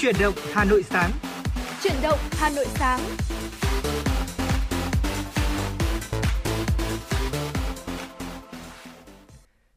[0.00, 1.10] Chuyển động Hà Nội sáng.
[1.82, 3.00] Chuyển động Hà Nội sáng.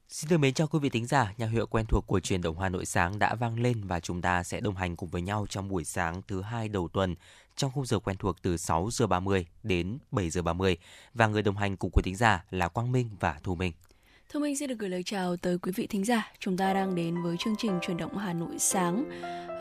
[0.08, 2.60] Xin được mến chào quý vị thính giả, nhạc hiệu quen thuộc của truyền động
[2.60, 5.46] Hà Nội sáng đã vang lên và chúng ta sẽ đồng hành cùng với nhau
[5.50, 7.16] trong buổi sáng thứ hai đầu tuần
[7.56, 10.78] trong khung giờ quen thuộc từ 6 giờ 30 đến 7 giờ 30
[11.14, 13.74] và người đồng hành cùng quý thính giả là Quang Minh và Thu Minh.
[14.34, 16.32] Thưa Minh xin được gửi lời chào tới quý vị thính giả.
[16.40, 19.10] Chúng ta đang đến với chương trình truyền động Hà Nội sáng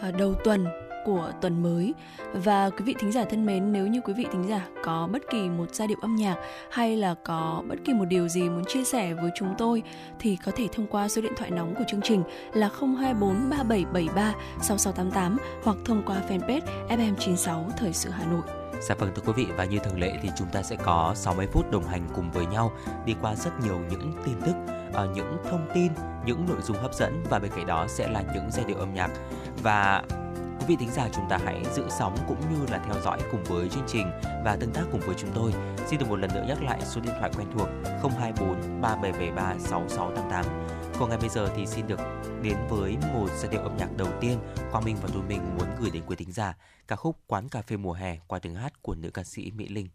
[0.02, 0.66] à, đầu tuần
[1.04, 1.94] của tuần mới
[2.32, 5.22] và quý vị thính giả thân mến, nếu như quý vị thính giả có bất
[5.30, 6.36] kỳ một giai điệu âm nhạc
[6.70, 9.82] hay là có bất kỳ một điều gì muốn chia sẻ với chúng tôi,
[10.18, 14.34] thì có thể thông qua số điện thoại nóng của chương trình là 024 3773
[14.62, 18.59] 6688 hoặc thông qua fanpage FM96 Thời sự Hà Nội.
[18.80, 21.46] Dạ vâng thưa quý vị và như thường lệ thì chúng ta sẽ có 60
[21.52, 22.72] phút đồng hành cùng với nhau
[23.04, 24.54] đi qua rất nhiều những tin tức,
[24.92, 25.92] ờ, những thông tin,
[26.26, 28.94] những nội dung hấp dẫn và bên cạnh đó sẽ là những giai điệu âm
[28.94, 29.10] nhạc
[29.62, 30.02] và
[30.60, 33.44] quý vị thính giả chúng ta hãy giữ sóng cũng như là theo dõi cùng
[33.44, 34.10] với chương trình
[34.44, 35.52] và tương tác cùng với chúng tôi.
[35.86, 40.44] Xin được một lần nữa nhắc lại số điện thoại quen thuộc 024 3773 6688.
[40.98, 42.00] Còn ngay bây giờ thì xin được
[42.42, 44.38] đến với một giai điệu âm nhạc đầu tiên
[44.70, 46.54] Quang Minh và Tôi Minh muốn gửi đến quý thính giả
[46.90, 49.68] ca khúc Quán cà phê mùa hè qua tiếng hát của nữ ca sĩ Mỹ
[49.68, 49.88] Linh.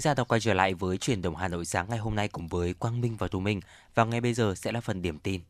[0.00, 2.28] Thính giả đang quay trở lại với chuyển động Hà Nội sáng ngày hôm nay
[2.28, 3.60] cùng với Quang Minh và Thu Minh.
[3.94, 5.40] Và ngay bây giờ sẽ là phần điểm tin.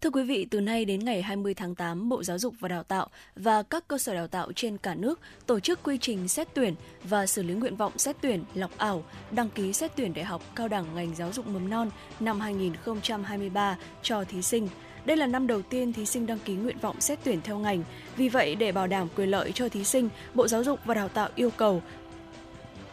[0.00, 2.82] Thưa quý vị, từ nay đến ngày 20 tháng 8, Bộ Giáo dục và Đào
[2.82, 6.48] tạo và các cơ sở đào tạo trên cả nước tổ chức quy trình xét
[6.54, 6.74] tuyển
[7.04, 10.42] và xử lý nguyện vọng xét tuyển lọc ảo, đăng ký xét tuyển đại học
[10.54, 14.68] cao đẳng ngành giáo dục mầm non năm 2023 cho thí sinh.
[15.04, 17.84] Đây là năm đầu tiên thí sinh đăng ký nguyện vọng xét tuyển theo ngành.
[18.16, 21.08] Vì vậy, để bảo đảm quyền lợi cho thí sinh, Bộ Giáo dục và Đào
[21.08, 21.82] tạo yêu cầu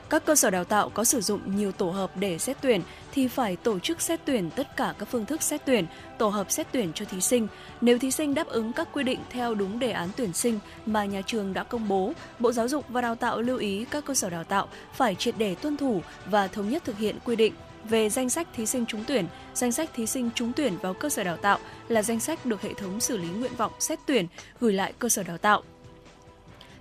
[0.10, 3.28] các cơ sở đào tạo có sử dụng nhiều tổ hợp để xét tuyển thì
[3.28, 5.86] phải tổ chức xét tuyển tất cả các phương thức xét tuyển,
[6.18, 7.48] tổ hợp xét tuyển cho thí sinh.
[7.82, 11.06] Nếu thí sinh đáp ứng các quy định theo đúng đề án tuyển sinh mà
[11.06, 14.14] nhà trường đã công bố, Bộ Giáo dục và Đào tạo lưu ý các cơ
[14.14, 17.54] sở đào tạo phải triệt để tuân thủ và thống nhất thực hiện quy định
[17.84, 21.10] về danh sách thí sinh trúng tuyển, danh sách thí sinh trúng tuyển vào cơ
[21.10, 24.28] sở đào tạo là danh sách được hệ thống xử lý nguyện vọng xét tuyển
[24.60, 25.64] gửi lại cơ sở đào tạo.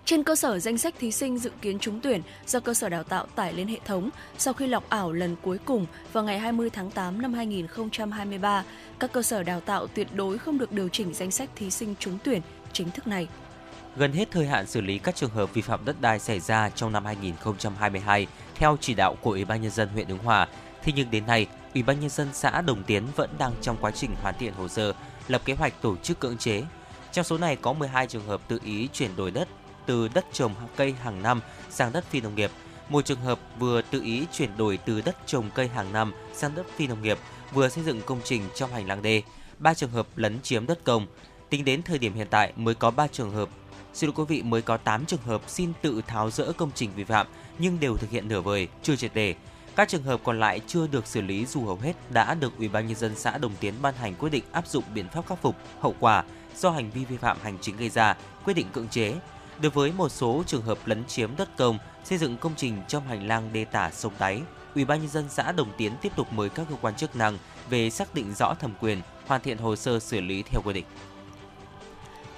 [0.08, 3.02] Trên cơ sở danh sách thí sinh dự kiến trúng tuyển do cơ sở đào
[3.02, 6.70] tạo tải lên hệ thống sau khi lọc ảo lần cuối cùng vào ngày 20
[6.70, 8.64] tháng 8 năm 2023,
[8.98, 11.94] các cơ sở đào tạo tuyệt đối không được điều chỉnh danh sách thí sinh
[11.98, 13.28] trúng tuyển chính thức này.
[13.96, 16.70] Gần hết thời hạn xử lý các trường hợp vi phạm đất đai xảy ra
[16.70, 20.48] trong năm 2022 theo chỉ đạo của Ủy ban nhân dân huyện Ứng Hòa,
[20.82, 23.90] thế nhưng đến nay, Ủy ban nhân dân xã Đồng Tiến vẫn đang trong quá
[23.90, 24.92] trình hoàn thiện hồ sơ,
[25.28, 26.62] lập kế hoạch tổ chức cưỡng chế.
[27.12, 29.48] Trong số này có 12 trường hợp tự ý chuyển đổi đất
[29.88, 31.40] từ đất trồng cây hàng năm
[31.70, 32.50] sang đất phi nông nghiệp.
[32.88, 36.54] Một trường hợp vừa tự ý chuyển đổi từ đất trồng cây hàng năm sang
[36.54, 37.18] đất phi nông nghiệp,
[37.52, 39.22] vừa xây dựng công trình trong hành lang đê.
[39.58, 41.06] Ba trường hợp lấn chiếm đất công.
[41.50, 43.48] Tính đến thời điểm hiện tại mới có 3 trường hợp
[43.94, 46.90] Xin lỗi quý vị, mới có 8 trường hợp xin tự tháo rỡ công trình
[46.96, 47.26] vi phạm
[47.58, 49.34] nhưng đều thực hiện nửa vời, chưa triệt đề.
[49.76, 52.68] Các trường hợp còn lại chưa được xử lý dù hầu hết đã được Ủy
[52.68, 55.42] ban nhân dân xã Đồng Tiến ban hành quyết định áp dụng biện pháp khắc
[55.42, 56.24] phục hậu quả
[56.56, 59.14] do hành vi vi phạm hành chính gây ra, quyết định cưỡng chế,
[59.62, 63.06] Đối với một số trường hợp lấn chiếm đất công, xây dựng công trình trong
[63.06, 64.42] hành lang đê tả sông đáy,
[64.74, 67.38] Ủy ban nhân dân xã Đồng Tiến tiếp tục mời các cơ quan chức năng
[67.70, 70.84] về xác định rõ thẩm quyền, hoàn thiện hồ sơ xử lý theo quy định.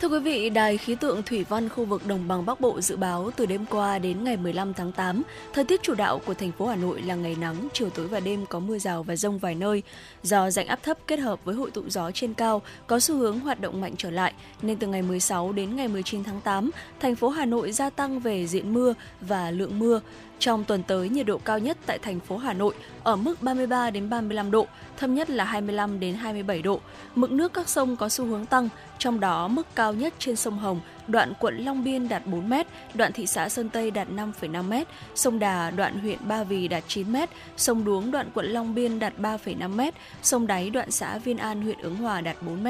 [0.01, 2.97] Thưa quý vị, Đài khí tượng thủy văn khu vực Đồng bằng Bắc Bộ dự
[2.97, 6.53] báo từ đêm qua đến ngày 15 tháng 8, thời tiết chủ đạo của thành
[6.53, 9.39] phố Hà Nội là ngày nắng, chiều tối và đêm có mưa rào và rông
[9.39, 9.83] vài nơi.
[10.23, 13.41] Do rãnh áp thấp kết hợp với hội tụ gió trên cao có xu hướng
[13.41, 14.33] hoạt động mạnh trở lại,
[14.63, 16.71] nên từ ngày 16 đến ngày 19 tháng 8,
[17.01, 20.01] thành phố Hà Nội gia tăng về diện mưa và lượng mưa.
[20.41, 23.91] Trong tuần tới, nhiệt độ cao nhất tại thành phố Hà Nội ở mức 33
[23.91, 24.67] đến 35 độ,
[24.97, 26.81] thấp nhất là 25 đến 27 độ.
[27.15, 30.59] Mực nước các sông có xu hướng tăng, trong đó mức cao nhất trên sông
[30.59, 32.53] Hồng, đoạn quận Long Biên đạt 4 m,
[32.95, 34.85] đoạn thị xã Sơn Tây đạt 5,5 m,
[35.15, 37.17] sông Đà đoạn huyện Ba Vì đạt 9 m,
[37.57, 39.81] sông Đuống đoạn quận Long Biên đạt 3,5 m,
[40.23, 42.69] sông Đáy đoạn xã Viên An huyện Ứng Hòa đạt 4 m.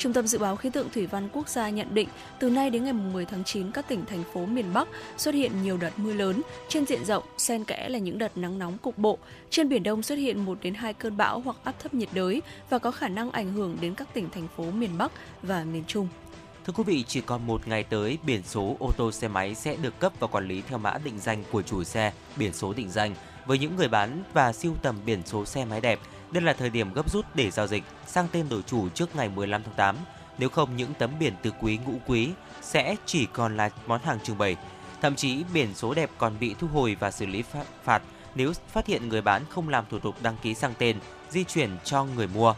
[0.00, 2.08] Trung tâm Dự báo Khí tượng Thủy văn Quốc gia nhận định
[2.38, 5.62] từ nay đến ngày 10 tháng 9 các tỉnh thành phố miền Bắc xuất hiện
[5.62, 8.98] nhiều đợt mưa lớn trên diện rộng, xen kẽ là những đợt nắng nóng cục
[8.98, 9.18] bộ.
[9.50, 12.42] Trên biển Đông xuất hiện 1 đến 2 cơn bão hoặc áp thấp nhiệt đới
[12.70, 15.84] và có khả năng ảnh hưởng đến các tỉnh thành phố miền Bắc và miền
[15.86, 16.08] Trung.
[16.66, 19.76] Thưa quý vị, chỉ còn một ngày tới, biển số ô tô xe máy sẽ
[19.76, 22.90] được cấp và quản lý theo mã định danh của chủ xe, biển số định
[22.90, 23.14] danh.
[23.46, 25.98] Với những người bán và siêu tầm biển số xe máy đẹp,
[26.32, 29.28] đây là thời điểm gấp rút để giao dịch sang tên đổi chủ trước ngày
[29.28, 29.96] 15 tháng 8.
[30.38, 32.30] Nếu không, những tấm biển từ quý ngũ quý
[32.62, 34.56] sẽ chỉ còn là món hàng trưng bày.
[35.02, 37.44] Thậm chí biển số đẹp còn bị thu hồi và xử lý
[37.84, 38.02] phạt
[38.34, 40.96] nếu phát hiện người bán không làm thủ tục đăng ký sang tên,
[41.30, 42.54] di chuyển cho người mua.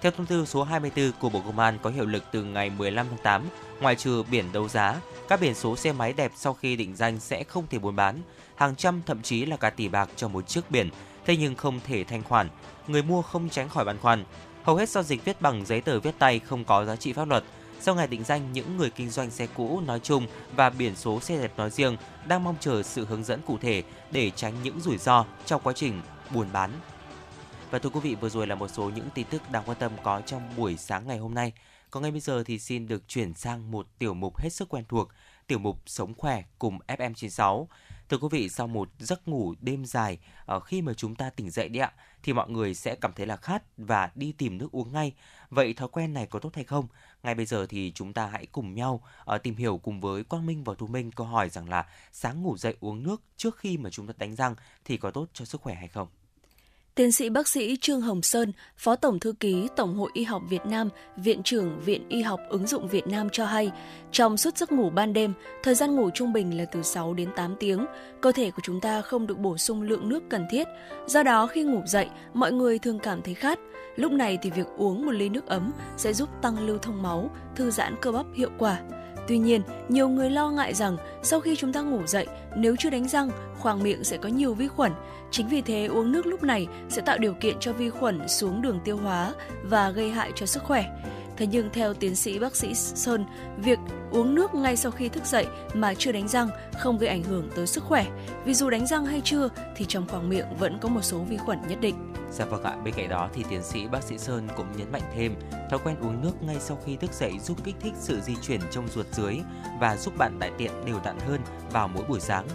[0.00, 3.06] Theo thông tư số 24 của Bộ Công an có hiệu lực từ ngày 15
[3.10, 3.42] tháng 8,
[3.80, 7.20] ngoài trừ biển đấu giá, các biển số xe máy đẹp sau khi định danh
[7.20, 8.20] sẽ không thể buôn bán.
[8.54, 10.90] Hàng trăm thậm chí là cả tỷ bạc cho một chiếc biển,
[11.26, 12.48] thế nhưng không thể thanh khoản.
[12.88, 14.24] Người mua không tránh khỏi băn khoăn.
[14.62, 17.28] Hầu hết giao dịch viết bằng giấy tờ viết tay không có giá trị pháp
[17.28, 17.44] luật.
[17.80, 20.26] Sau ngày định danh, những người kinh doanh xe cũ nói chung
[20.56, 23.82] và biển số xe đẹp nói riêng đang mong chờ sự hướng dẫn cụ thể
[24.10, 26.02] để tránh những rủi ro trong quá trình
[26.34, 26.70] buôn bán.
[27.70, 29.92] Và thưa quý vị, vừa rồi là một số những tin tức đáng quan tâm
[30.02, 31.52] có trong buổi sáng ngày hôm nay.
[31.90, 34.84] Còn ngay bây giờ thì xin được chuyển sang một tiểu mục hết sức quen
[34.88, 35.08] thuộc,
[35.46, 37.66] tiểu mục Sống khỏe cùng FM96.
[38.08, 41.50] Thưa quý vị, sau một giấc ngủ đêm dài, ờ, khi mà chúng ta tỉnh
[41.50, 44.68] dậy đi ạ, thì mọi người sẽ cảm thấy là khát và đi tìm nước
[44.72, 45.12] uống ngay.
[45.50, 46.86] Vậy thói quen này có tốt hay không?
[47.22, 50.46] Ngay bây giờ thì chúng ta hãy cùng nhau ờ, tìm hiểu cùng với Quang
[50.46, 53.78] Minh và Thu Minh câu hỏi rằng là sáng ngủ dậy uống nước trước khi
[53.78, 56.08] mà chúng ta đánh răng thì có tốt cho sức khỏe hay không?
[56.98, 60.42] Tiến sĩ bác sĩ Trương Hồng Sơn, Phó Tổng Thư ký Tổng hội Y học
[60.48, 63.70] Việt Nam, Viện trưởng Viện Y học ứng dụng Việt Nam cho hay,
[64.12, 67.28] trong suốt giấc ngủ ban đêm, thời gian ngủ trung bình là từ 6 đến
[67.36, 67.86] 8 tiếng,
[68.20, 70.68] cơ thể của chúng ta không được bổ sung lượng nước cần thiết.
[71.06, 73.58] Do đó khi ngủ dậy, mọi người thường cảm thấy khát.
[73.96, 77.30] Lúc này thì việc uống một ly nước ấm sẽ giúp tăng lưu thông máu,
[77.56, 78.80] thư giãn cơ bắp hiệu quả.
[79.28, 82.26] Tuy nhiên, nhiều người lo ngại rằng sau khi chúng ta ngủ dậy,
[82.56, 84.92] nếu chưa đánh răng, khoang miệng sẽ có nhiều vi khuẩn.
[85.30, 88.62] Chính vì thế uống nước lúc này sẽ tạo điều kiện cho vi khuẩn xuống
[88.62, 90.84] đường tiêu hóa và gây hại cho sức khỏe.
[91.36, 93.24] Thế nhưng theo tiến sĩ bác sĩ Sơn,
[93.56, 93.78] việc
[94.10, 97.50] uống nước ngay sau khi thức dậy mà chưa đánh răng không gây ảnh hưởng
[97.56, 98.06] tới sức khỏe.
[98.44, 101.36] Vì dù đánh răng hay chưa thì trong khoang miệng vẫn có một số vi
[101.36, 101.94] khuẩn nhất định.
[102.30, 105.02] Dạ vâng ạ, bên cạnh đó thì tiến sĩ bác sĩ Sơn cũng nhấn mạnh
[105.14, 105.34] thêm,
[105.70, 108.60] thói quen uống nước ngay sau khi thức dậy giúp kích thích sự di chuyển
[108.70, 109.38] trong ruột dưới
[109.80, 111.40] và giúp bạn đại tiện đều đặn hơn
[111.72, 112.46] vào mỗi buổi sáng.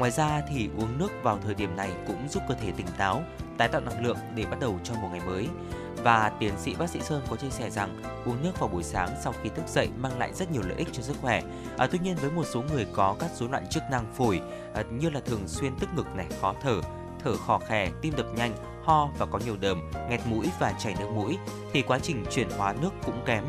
[0.00, 3.22] Ngoài ra thì uống nước vào thời điểm này cũng giúp cơ thể tỉnh táo,
[3.58, 5.48] tái tạo năng lượng để bắt đầu cho một ngày mới.
[5.96, 9.08] Và tiến sĩ bác sĩ Sơn có chia sẻ rằng uống nước vào buổi sáng
[9.22, 11.42] sau khi thức dậy mang lại rất nhiều lợi ích cho sức khỏe.
[11.78, 14.40] À, tuy nhiên với một số người có các rối loạn chức năng phổi
[14.74, 16.80] à, như là thường xuyên tức ngực này, khó thở,
[17.24, 18.54] thở khò khè, tim đập nhanh,
[18.84, 21.38] ho và có nhiều đờm, nghẹt mũi và chảy nước mũi
[21.72, 23.44] thì quá trình chuyển hóa nước cũng kém.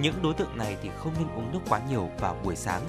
[0.00, 2.82] Những đối tượng này thì không nên uống nước quá nhiều vào buổi sáng.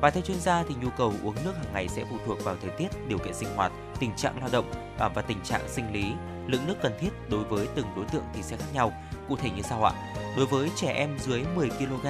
[0.00, 2.56] Và theo chuyên gia thì nhu cầu uống nước hàng ngày sẽ phụ thuộc vào
[2.62, 5.92] thời tiết, điều kiện sinh hoạt, tình trạng lao động à, và tình trạng sinh
[5.92, 6.12] lý.
[6.46, 8.92] Lượng nước cần thiết đối với từng đối tượng thì sẽ khác nhau.
[9.28, 9.92] Cụ thể như sau ạ?
[10.36, 12.06] Đối với trẻ em dưới 10 kg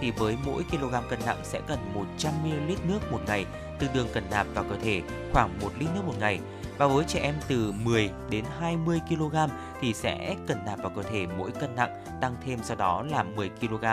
[0.00, 3.46] thì với mỗi kg cân nặng sẽ cần 100 ml nước một ngày,
[3.78, 6.40] tương đương cần nạp vào cơ thể khoảng 1 lít nước một ngày.
[6.78, 9.36] Và với trẻ em từ 10 đến 20 kg
[9.80, 13.22] thì sẽ cần nạp vào cơ thể mỗi cân nặng tăng thêm sau đó là
[13.22, 13.84] 10 kg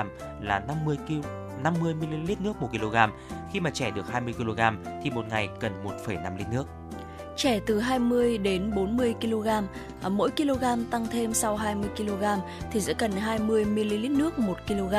[0.42, 2.96] là 50 kg 50 ml nước 1 kg.
[3.54, 4.60] Khi mà trẻ được 20 kg
[5.04, 6.64] thì một ngày cần 1,5 lít nước.
[7.38, 9.48] Trẻ từ 20 đến 40 kg,
[10.02, 12.24] à, mỗi kg tăng thêm sau 20 kg
[12.72, 14.96] thì sẽ cần 20 ml nước 1 kg.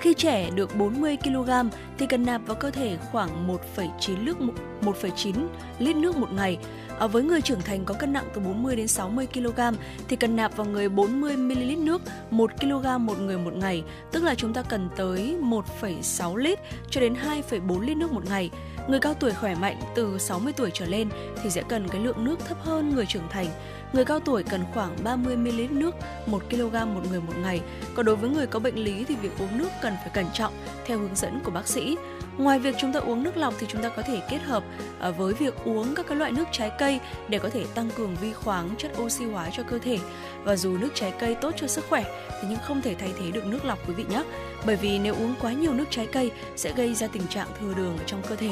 [0.00, 1.50] Khi trẻ được 40 kg
[1.98, 4.36] thì cần nạp vào cơ thể khoảng 1,9 lít
[4.82, 5.34] 1,9
[5.78, 6.58] lít nước một ngày.
[6.98, 9.60] À, với người trưởng thành có cân nặng từ 40 đến 60 kg
[10.08, 13.82] thì cần nạp vào người 40 ml nước 1 kg một người một ngày,
[14.12, 16.58] tức là chúng ta cần tới 1,6 lít
[16.90, 17.14] cho đến
[17.48, 18.50] 2,4 lít nước một ngày.
[18.88, 21.08] Người cao tuổi khỏe mạnh từ 60 tuổi trở lên
[21.42, 23.46] thì sẽ cần cái lượng nước thấp hơn người trưởng thành.
[23.92, 25.94] Người cao tuổi cần khoảng 30 ml nước
[26.26, 27.60] 1 kg một người một ngày.
[27.94, 30.52] Còn đối với người có bệnh lý thì việc uống nước cần phải cẩn trọng
[30.86, 31.96] theo hướng dẫn của bác sĩ.
[32.38, 34.64] Ngoài việc chúng ta uống nước lọc thì chúng ta có thể kết hợp
[35.00, 38.16] ờ, với việc uống các cái loại nước trái cây để có thể tăng cường
[38.20, 39.98] vi khoáng, chất oxy hóa cho cơ thể.
[40.44, 43.30] Và dù nước trái cây tốt cho sức khỏe thì nhưng không thể thay thế
[43.30, 44.22] được nước lọc quý vị nhé.
[44.66, 47.74] Bởi vì nếu uống quá nhiều nước trái cây sẽ gây ra tình trạng thừa
[47.76, 48.50] đường ở trong cơ thể.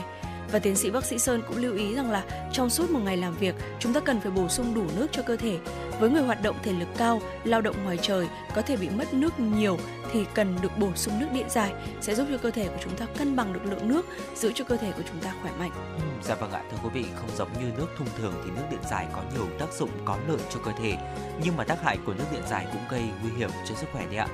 [0.53, 3.17] Và tiến sĩ bác sĩ Sơn cũng lưu ý rằng là trong suốt một ngày
[3.17, 5.59] làm việc, chúng ta cần phải bổ sung đủ nước cho cơ thể.
[6.01, 9.15] Với người hoạt động thể lực cao, lao động ngoài trời có thể bị mất
[9.15, 9.79] nước nhiều
[10.13, 12.97] thì cần được bổ sung nước điện giải sẽ giúp cho cơ thể của chúng
[12.97, 15.71] ta cân bằng được lượng nước, giữ cho cơ thể của chúng ta khỏe mạnh.
[15.97, 18.63] Ừ, dạ vâng ạ, thưa quý vị, không giống như nước thông thường thì nước
[18.71, 20.97] điện giải có nhiều tác dụng có lợi cho cơ thể,
[21.45, 24.07] nhưng mà tác hại của nước điện giải cũng gây nguy hiểm cho sức khỏe
[24.07, 24.27] đấy ạ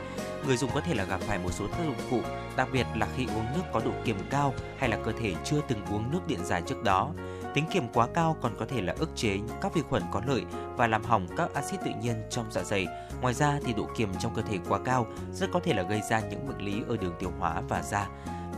[0.49, 2.21] người dùng có thể là gặp phải một số tác dụng phụ,
[2.57, 5.61] đặc biệt là khi uống nước có độ kiềm cao hay là cơ thể chưa
[5.69, 7.13] từng uống nước điện giải trước đó.
[7.55, 10.43] Tính kiềm quá cao còn có thể là ức chế các vi khuẩn có lợi
[10.77, 12.87] và làm hỏng các axit tự nhiên trong dạ dày.
[13.21, 16.01] Ngoài ra thì độ kiềm trong cơ thể quá cao rất có thể là gây
[16.11, 18.09] ra những bệnh lý ở đường tiêu hóa và da.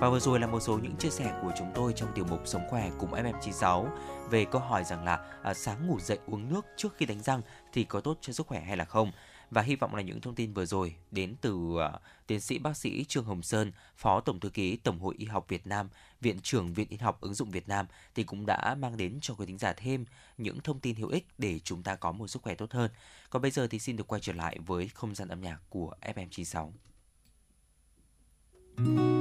[0.00, 2.40] Và vừa rồi là một số những chia sẻ của chúng tôi trong tiểu mục
[2.44, 3.87] Sống khỏe cùng FM96
[4.30, 7.42] về câu hỏi rằng là à, sáng ngủ dậy uống nước trước khi đánh răng
[7.73, 9.12] thì có tốt cho sức khỏe hay là không
[9.50, 11.80] và hy vọng là những thông tin vừa rồi đến từ uh,
[12.26, 15.47] tiến sĩ bác sĩ Trương Hồng Sơn, Phó Tổng thư ký Tổng hội Y học
[15.49, 15.88] Việt Nam,
[16.21, 19.35] Viện trưởng Viện Y học ứng dụng Việt Nam thì cũng đã mang đến cho
[19.35, 20.04] quý thính giả thêm
[20.38, 22.90] những thông tin hữu ích để chúng ta có một sức khỏe tốt hơn.
[23.30, 25.95] Còn bây giờ thì xin được quay trở lại với không gian âm nhạc của
[26.02, 26.71] FM96.
[28.76, 29.21] thank you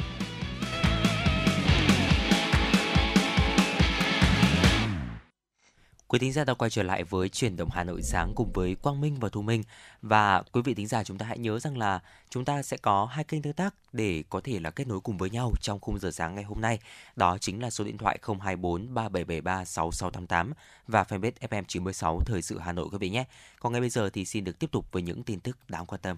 [6.11, 8.75] Quý thính giả đã quay trở lại với chuyển động Hà Nội sáng cùng với
[8.75, 9.63] Quang Minh và Thu Minh
[10.01, 13.05] và quý vị thính giả chúng ta hãy nhớ rằng là chúng ta sẽ có
[13.05, 15.99] hai kênh tương tác để có thể là kết nối cùng với nhau trong khung
[15.99, 16.79] giờ sáng ngày hôm nay.
[17.15, 20.53] Đó chính là số điện thoại 024 3773 6688
[20.87, 23.25] và fanpage FM 96 Thời sự Hà Nội quý vị nhé.
[23.59, 26.01] Còn ngay bây giờ thì xin được tiếp tục với những tin tức đáng quan
[26.01, 26.17] tâm.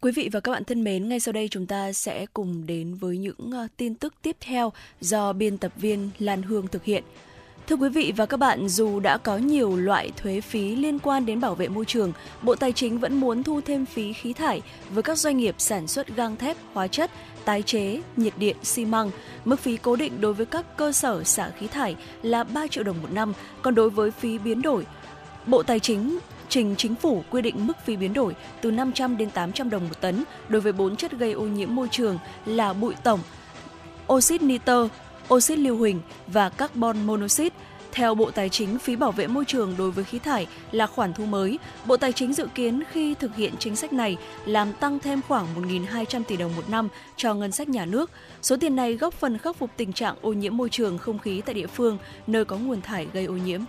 [0.00, 2.94] Quý vị và các bạn thân mến, ngay sau đây chúng ta sẽ cùng đến
[2.94, 7.04] với những ờ, tin tức tiếp theo do biên tập viên Lan Hương thực hiện.
[7.66, 11.26] Thưa quý vị và các bạn, dù đã có nhiều loại thuế phí liên quan
[11.26, 14.62] đến bảo vệ môi trường, Bộ Tài chính vẫn muốn thu thêm phí khí thải
[14.90, 17.10] với các doanh nghiệp sản xuất gang thép, hóa chất,
[17.44, 19.10] tái chế, nhiệt điện, xi măng.
[19.44, 22.84] Mức phí cố định đối với các cơ sở xả khí thải là 3 triệu
[22.84, 24.86] đồng một năm, còn đối với phí biến đổi,
[25.46, 29.30] Bộ Tài chính trình chính phủ quy định mức phí biến đổi từ 500 đến
[29.30, 32.94] 800 đồng một tấn đối với bốn chất gây ô nhiễm môi trường là bụi
[33.02, 33.20] tổng,
[34.12, 34.88] oxit nitơ,
[35.34, 37.56] oxit lưu huỳnh và carbon monoxide.
[37.92, 41.12] Theo Bộ Tài chính, phí bảo vệ môi trường đối với khí thải là khoản
[41.12, 41.58] thu mới.
[41.86, 45.46] Bộ Tài chính dự kiến khi thực hiện chính sách này làm tăng thêm khoảng
[45.62, 48.10] 1.200 tỷ đồng một năm cho ngân sách nhà nước.
[48.42, 51.42] Số tiền này góp phần khắc phục tình trạng ô nhiễm môi trường không khí
[51.46, 53.60] tại địa phương nơi có nguồn thải gây ô nhiễm.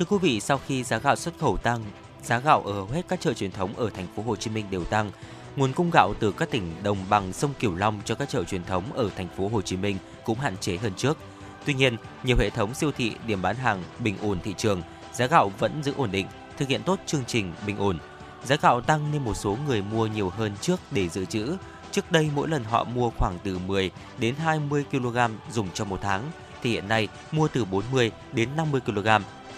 [0.00, 1.84] Thưa quý vị, sau khi giá gạo xuất khẩu tăng,
[2.22, 4.66] giá gạo ở hầu hết các chợ truyền thống ở thành phố Hồ Chí Minh
[4.70, 5.10] đều tăng.
[5.56, 8.64] Nguồn cung gạo từ các tỉnh đồng bằng sông Cửu Long cho các chợ truyền
[8.64, 11.18] thống ở thành phố Hồ Chí Minh cũng hạn chế hơn trước.
[11.64, 14.82] Tuy nhiên, nhiều hệ thống siêu thị, điểm bán hàng bình ổn thị trường,
[15.12, 17.98] giá gạo vẫn giữ ổn định, thực hiện tốt chương trình bình ổn.
[18.44, 21.56] Giá gạo tăng nên một số người mua nhiều hơn trước để dự trữ.
[21.90, 25.18] Trước đây mỗi lần họ mua khoảng từ 10 đến 20 kg
[25.52, 26.22] dùng cho một tháng,
[26.62, 29.08] thì hiện nay mua từ 40 đến 50 kg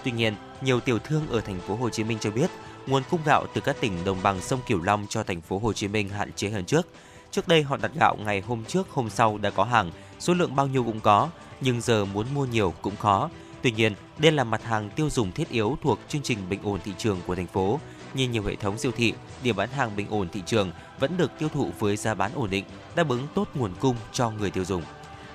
[0.04, 2.50] Tuy nhiên, nhiều tiểu thương ở thành phố Hồ Chí Minh cho biết,
[2.86, 5.72] nguồn cung gạo từ các tỉnh đồng bằng sông Cửu Long cho thành phố Hồ
[5.72, 6.86] Chí Minh hạn chế hơn trước.
[7.30, 10.56] Trước đây họ đặt gạo ngày hôm trước hôm sau đã có hàng, số lượng
[10.56, 11.28] bao nhiêu cũng có,
[11.60, 13.30] nhưng giờ muốn mua nhiều cũng khó.
[13.62, 16.80] Tuy nhiên, đây là mặt hàng tiêu dùng thiết yếu thuộc chương trình bình ổn
[16.84, 17.80] thị trường của thành phố.
[18.14, 21.30] Như nhiều hệ thống siêu thị, điểm bán hàng bình ổn thị trường vẫn được
[21.38, 24.64] tiêu thụ với giá bán ổn định, đáp ứng tốt nguồn cung cho người tiêu
[24.64, 24.82] dùng.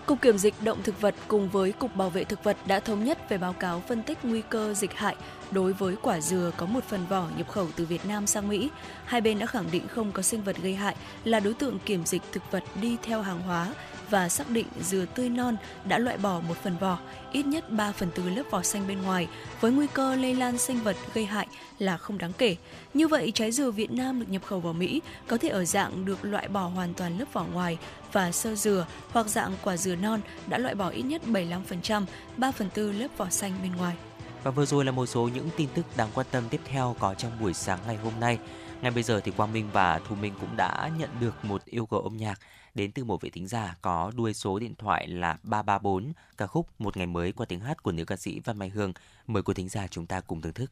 [0.08, 3.04] Cục Kiểm dịch Động thực vật cùng với Cục Bảo vệ Thực vật đã thống
[3.04, 5.15] nhất về báo cáo phân tích nguy cơ dịch hại
[5.52, 8.70] đối với quả dừa có một phần vỏ nhập khẩu từ Việt Nam sang Mỹ.
[9.06, 12.06] Hai bên đã khẳng định không có sinh vật gây hại là đối tượng kiểm
[12.06, 13.74] dịch thực vật đi theo hàng hóa
[14.10, 17.00] và xác định dừa tươi non đã loại bỏ một phần vỏ,
[17.32, 19.28] ít nhất 3 phần tư lớp vỏ xanh bên ngoài,
[19.62, 21.48] với nguy cơ lây lan sinh vật gây hại
[21.80, 22.56] là không đáng kể.
[22.93, 26.06] Như vậy, trái dừa Việt Nam được nhập khẩu vào Mỹ có thể ở dạng
[26.06, 27.78] được loại bỏ hoàn toàn lớp vỏ ngoài
[28.12, 32.06] và sơ dừa hoặc dạng quả dừa non đã loại bỏ ít nhất 75%,
[32.38, 33.96] 3 phần tư lớp vỏ xanh bên ngoài.
[34.43, 37.13] Và vừa rồi là một số những tin tức đáng quan tâm tiếp theo có
[37.13, 38.39] trong buổi sáng ngày hôm nay.
[38.82, 41.86] Ngay bây giờ thì Quang Minh và Thu Minh cũng đã nhận được một yêu
[41.86, 42.39] cầu âm nhạc
[42.76, 46.82] đến từ một vị thính giả có đuôi số điện thoại là 334 ca khúc
[46.82, 48.93] Một ngày mới qua tiếng hát của nữ ca sĩ Văn Mai Hương.
[49.28, 50.72] Mời quý thính giả chúng ta cùng thưởng thức.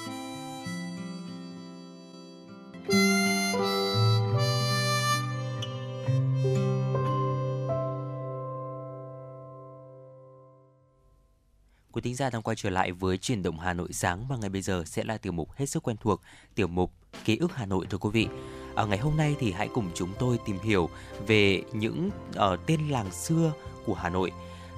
[12.01, 14.49] Quý thính giả đang quay trở lại với chuyển động Hà Nội sáng và ngày
[14.49, 16.21] bây giờ sẽ là tiểu mục hết sức quen thuộc,
[16.55, 16.93] tiểu mục
[17.25, 18.27] ký ức Hà Nội thưa quý vị.
[18.75, 20.89] Ở ngày hôm nay thì hãy cùng chúng tôi tìm hiểu
[21.27, 23.53] về những uh, tên làng xưa
[23.85, 24.31] của Hà Nội.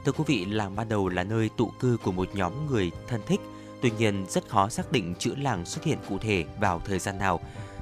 [0.06, 3.22] Thưa quý vị, làng ban đầu là nơi tụ cư của một nhóm người thân
[3.28, 3.40] thích,
[3.82, 7.18] tuy nhiên rất khó xác định chữ làng xuất hiện cụ thể vào thời gian
[7.18, 7.40] nào.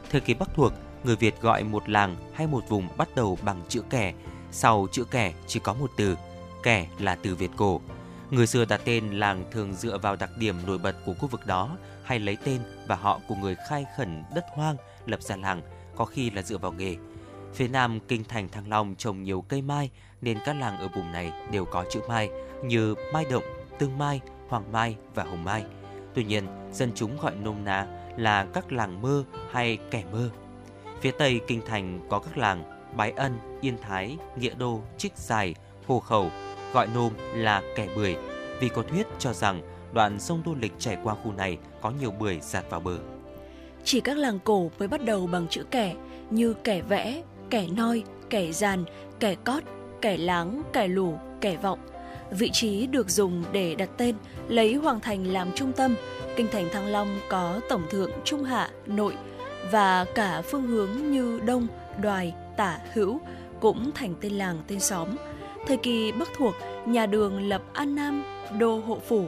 [0.10, 0.74] Thời kỳ Bắc thuộc,
[1.04, 4.14] người Việt gọi một làng hay một vùng bắt đầu bằng chữ kẻ,
[4.52, 6.18] sau chữ kẻ chỉ có một từ,
[6.64, 7.82] kẻ là từ Việt cổ.
[8.32, 11.46] Người xưa đặt tên làng thường dựa vào đặc điểm nổi bật của khu vực
[11.46, 15.62] đó hay lấy tên và họ của người khai khẩn đất hoang lập ra làng,
[15.96, 16.96] có khi là dựa vào nghề.
[17.54, 19.90] Phía nam kinh thành Thăng Long trồng nhiều cây mai
[20.22, 22.30] nên các làng ở vùng này đều có chữ mai
[22.64, 23.44] như Mai Động,
[23.80, 25.64] Tương Mai, Hoàng Mai và Hồng Mai.
[26.14, 30.30] Tuy nhiên, dân chúng gọi nôm na là các làng mơ hay kẻ mơ.
[31.02, 32.64] Phía tây kinh thành có các làng
[32.96, 35.56] Bái Ân, Yên Thái, Nghĩa Đô, Trích Dài,
[35.88, 36.32] Hồ Khẩu,
[36.74, 38.16] gọi nôm là kẻ bưởi
[38.60, 39.62] vì có thuyết cho rằng
[39.94, 42.98] đoạn sông Tô Lịch chảy qua khu này có nhiều bưởi giạt vào bờ.
[43.84, 45.96] Chỉ các làng cổ mới bắt đầu bằng chữ kẻ
[46.30, 48.84] như kẻ vẽ, kẻ noi, kẻ giàn,
[49.20, 49.64] kẻ cót,
[50.02, 51.80] kẻ láng, kẻ lủ, kẻ vọng.
[52.32, 54.16] Vị trí được dùng để đặt tên
[54.48, 55.96] lấy Hoàng Thành làm trung tâm.
[56.36, 59.16] Kinh thành Thăng Long có tổng thượng Trung Hạ, Nội
[59.72, 61.68] và cả phương hướng như Đông,
[62.02, 63.20] Đoài, Tả, Hữu
[63.60, 65.08] cũng thành tên làng, tên xóm.
[65.68, 68.24] Thời kỳ Bắc thuộc, nhà Đường lập An Nam,
[68.60, 69.26] đô hộ phủ.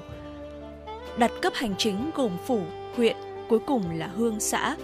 [1.18, 2.62] Đặt cấp hành chính gồm phủ,
[2.96, 3.16] huyện,
[3.50, 4.76] cuối cùng là hương xã.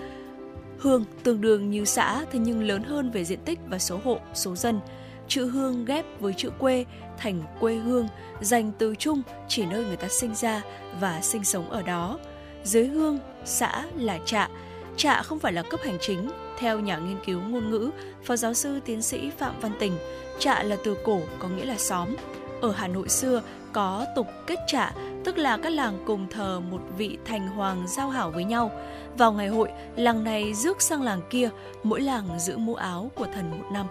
[0.77, 4.19] Hương tương đương như xã thế nhưng lớn hơn về diện tích và số hộ,
[4.33, 4.79] số dân.
[5.27, 6.85] Chữ hương ghép với chữ quê
[7.17, 8.07] thành quê hương,
[8.41, 10.62] dành từ chung chỉ nơi người ta sinh ra
[10.99, 12.19] và sinh sống ở đó.
[12.63, 14.49] Dưới hương, xã là trạ.
[14.97, 16.29] Trạ không phải là cấp hành chính.
[16.60, 17.91] Theo nhà nghiên cứu ngôn ngữ,
[18.24, 19.98] Phó giáo sư tiến sĩ Phạm Văn Tình,
[20.39, 22.15] trạ là từ cổ có nghĩa là xóm.
[22.62, 23.41] Ở Hà Nội xưa
[23.74, 24.91] có tục kết trạ,
[25.26, 28.72] tức là các làng cùng thờ một vị thành hoàng giao hảo với nhau.
[29.17, 31.50] Vào ngày hội, làng này rước sang làng kia,
[31.84, 33.88] mỗi làng giữ mũ áo của thần một năm.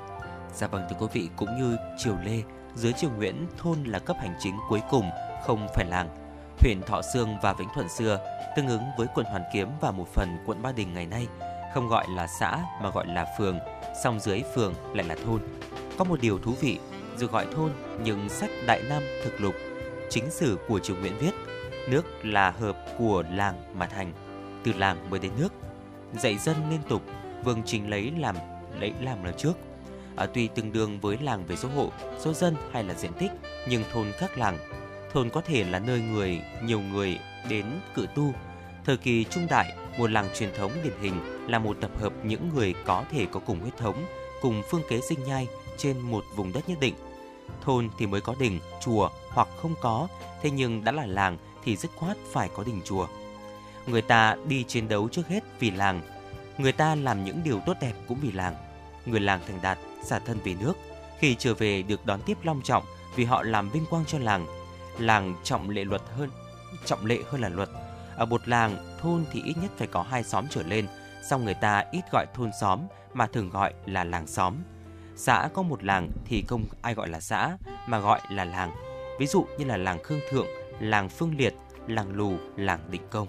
[0.54, 2.42] Dạ vâng thưa quý vị, cũng như triều Lê,
[2.74, 5.10] dưới triều Nguyễn, thôn là cấp hành chính cuối cùng,
[5.46, 6.08] không phải làng.
[6.60, 8.18] Huyện Thọ Sương và Vĩnh Thuận xưa
[8.56, 11.26] tương ứng với quận Hoàn Kiếm và một phần quận Ba Đình ngày nay,
[11.74, 13.58] không gọi là xã mà gọi là phường,
[14.04, 15.40] song dưới phường lại là thôn.
[15.98, 16.78] Có một điều thú vị,
[17.16, 17.70] dù gọi thôn
[18.02, 19.54] nhưng sách Đại Nam thực lục,
[20.10, 21.32] chính sử của triều Nguyễn viết,
[21.88, 24.12] nước là hợp của làng mà thành,
[24.64, 25.52] từ làng mới đến nước.
[26.12, 27.02] Dạy dân liên tục,
[27.44, 28.36] vương trình lấy làm
[28.80, 29.52] lấy làm là trước.
[30.16, 33.30] À, tuy tương đương với làng về số hộ, số dân hay là diện tích,
[33.68, 34.58] nhưng thôn khác làng.
[35.12, 38.32] Thôn có thể là nơi người nhiều người đến cự tu.
[38.84, 42.50] Thời kỳ trung đại, một làng truyền thống điển hình là một tập hợp những
[42.54, 44.04] người có thể có cùng huyết thống,
[44.40, 46.94] cùng phương kế sinh nhai trên một vùng đất nhất định.
[47.60, 50.08] Thôn thì mới có đình, chùa hoặc không có,
[50.42, 53.06] thế nhưng đã là làng thì dứt khoát phải có đình chùa.
[53.86, 56.02] Người ta đi chiến đấu trước hết vì làng,
[56.58, 58.54] người ta làm những điều tốt đẹp cũng vì làng.
[59.06, 60.72] Người làng thành đạt, xả thân vì nước,
[61.18, 62.84] khi trở về được đón tiếp long trọng
[63.16, 64.46] vì họ làm vinh quang cho làng.
[64.98, 66.30] Làng trọng lệ luật hơn,
[66.84, 67.68] trọng lệ hơn là luật.
[68.18, 70.86] Ở một làng, thôn thì ít nhất phải có hai xóm trở lên,
[71.22, 72.80] song người ta ít gọi thôn xóm
[73.14, 74.54] mà thường gọi là làng xóm.
[75.16, 78.70] Xã có một làng thì không ai gọi là xã mà gọi là làng.
[79.18, 80.46] Ví dụ như là làng Khương Thượng,
[80.80, 81.54] làng Phương Liệt,
[81.86, 83.28] làng Lù, làng Định Công.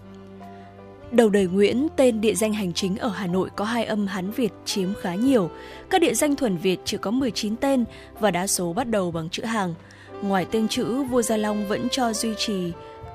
[1.12, 4.32] Đầu đời Nguyễn, tên địa danh hành chính ở Hà Nội có hai âm Hán
[4.32, 5.50] Việt chiếm khá nhiều.
[5.90, 7.86] Các địa danh thuần Việt chỉ có 19 tên
[8.20, 9.74] và đa số bắt đầu bằng chữ hàng.
[10.22, 12.72] Ngoài tên chữ, vua Gia Long vẫn cho duy trì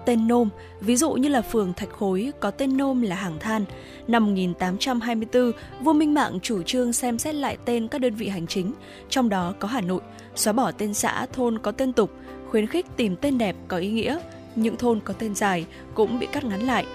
[0.06, 0.48] tên nôm,
[0.80, 3.64] ví dụ như là phường Thạch Khối có tên nôm là Hàng Than.
[4.08, 8.46] Năm 1824, vua Minh Mạng chủ trương xem xét lại tên các đơn vị hành
[8.46, 8.72] chính,
[9.08, 10.00] trong đó có Hà Nội,
[10.34, 12.10] xóa bỏ tên xã, thôn có tên tục,
[12.50, 14.18] khuyến khích tìm tên đẹp có ý nghĩa.
[14.56, 16.86] Những thôn có tên dài cũng bị cắt ngắn lại.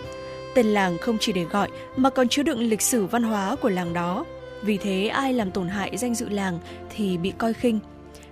[0.56, 3.69] Tên làng không chỉ để gọi mà còn chứa đựng lịch sử văn hóa của
[3.69, 4.26] làng đó.
[4.62, 7.80] Vì thế ai làm tổn hại danh dự làng thì bị coi khinh.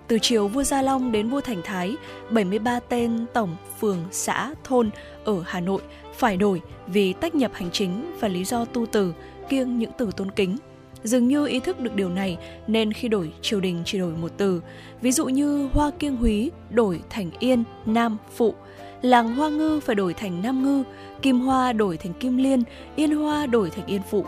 [0.07, 1.95] Từ triều vua Gia Long đến vua Thành Thái,
[2.29, 4.89] 73 tên tổng phường, xã, thôn
[5.25, 5.81] ở Hà Nội
[6.17, 9.13] phải đổi vì tách nhập hành chính và lý do tu từ,
[9.49, 10.57] kiêng những từ tôn kính.
[11.03, 14.31] Dường như ý thức được điều này nên khi đổi triều đình chỉ đổi một
[14.37, 14.61] từ.
[15.01, 18.53] Ví dụ như hoa kiêng húy đổi thành yên, nam, phụ.
[19.01, 20.83] Làng hoa ngư phải đổi thành nam ngư,
[21.21, 22.63] kim hoa đổi thành kim liên,
[22.95, 24.25] yên hoa đổi thành yên phụ.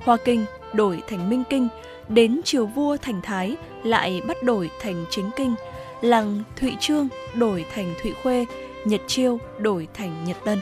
[0.00, 1.68] Hoa kinh đổi thành minh kinh,
[2.08, 5.54] đến triều vua thành thái lại bắt đổi thành chính kinh.
[6.00, 8.46] Làng Thụy Trương đổi thành Thụy Khuê,
[8.84, 10.60] Nhật Chiêu đổi thành Nhật Tân.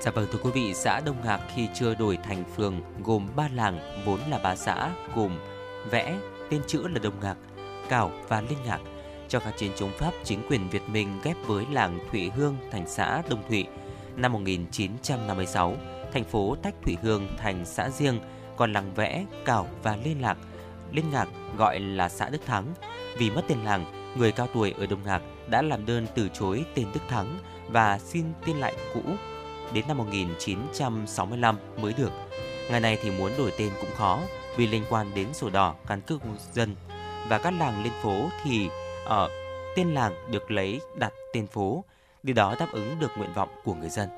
[0.00, 3.48] Dạ vâng thưa quý vị, xã Đông Ngạc khi chưa đổi thành phường gồm ba
[3.54, 5.38] làng vốn là ba xã gồm
[5.90, 6.18] Vẽ,
[6.50, 7.36] tên chữ là Đông Ngạc,
[7.88, 8.80] Cảo và Linh Ngạc.
[9.28, 12.84] Trong kháng chiến chống Pháp, chính quyền Việt Minh ghép với làng Thụy Hương thành
[12.86, 13.66] xã Đông Thụy.
[14.16, 15.76] Năm 1956,
[16.12, 18.20] thành phố tách Thụy Hương thành xã riêng,
[18.58, 20.38] còn làng Vẽ, Cảo và Liên Lạc,
[20.92, 22.74] Liên Ngạc gọi là xã Đức Thắng.
[23.18, 26.64] Vì mất tên làng, người cao tuổi ở Đông Ngạc đã làm đơn từ chối
[26.74, 29.00] tên Đức Thắng và xin tên lại cũ
[29.72, 32.12] đến năm 1965 mới được.
[32.70, 34.20] Ngày này thì muốn đổi tên cũng khó
[34.56, 36.76] vì liên quan đến sổ đỏ, căn cước công dân
[37.28, 38.68] và các làng lên phố thì
[39.04, 39.28] ở
[39.76, 41.84] tên làng được lấy đặt tên phố,
[42.22, 44.08] điều đó đáp ứng được nguyện vọng của người dân.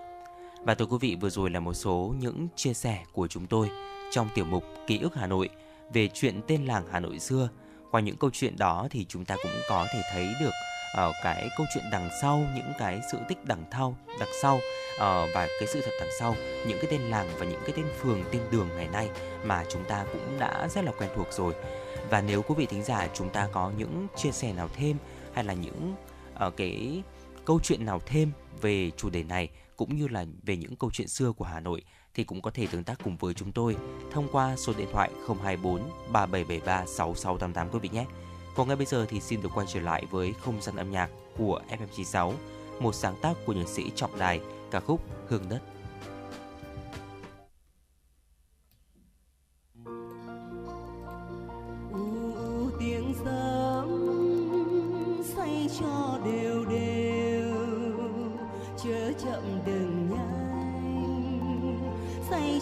[0.64, 3.70] Và thưa quý vị, vừa rồi là một số những chia sẻ của chúng tôi
[4.10, 5.48] trong tiểu mục Ký ức Hà Nội
[5.92, 7.48] về chuyện tên làng Hà Nội xưa.
[7.90, 10.50] Qua những câu chuyện đó thì chúng ta cũng có thể thấy được
[11.08, 15.00] uh, cái câu chuyện đằng sau những cái sự tích đằng thau đằng sau uh,
[15.34, 16.36] và cái sự thật đằng sau
[16.66, 19.10] những cái tên làng và những cái tên phường tên đường ngày nay
[19.44, 21.54] mà chúng ta cũng đã rất là quen thuộc rồi
[22.10, 24.96] và nếu quý vị thính giả chúng ta có những chia sẻ nào thêm
[25.34, 25.94] hay là những
[26.46, 27.02] uh, cái
[27.44, 31.08] câu chuyện nào thêm về chủ đề này cũng như là về những câu chuyện
[31.08, 31.82] xưa của Hà Nội
[32.14, 33.76] thì cũng có thể tương tác cùng với chúng tôi
[34.10, 35.80] thông qua số điện thoại 024
[36.12, 38.06] 3773 6688 quý vị nhé.
[38.56, 41.10] Còn ngay bây giờ thì xin được quay trở lại với không gian âm nhạc
[41.38, 42.32] của FM96,
[42.80, 44.40] một sáng tác của nhạc sĩ Trọng Đài,
[44.70, 45.60] ca khúc Hương Đất.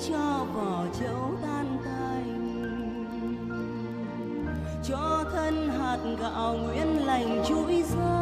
[0.07, 3.05] Cho vỏ chấu tan tành
[4.85, 8.18] cho thân hạt gạo nguyên lành chuỗi rơi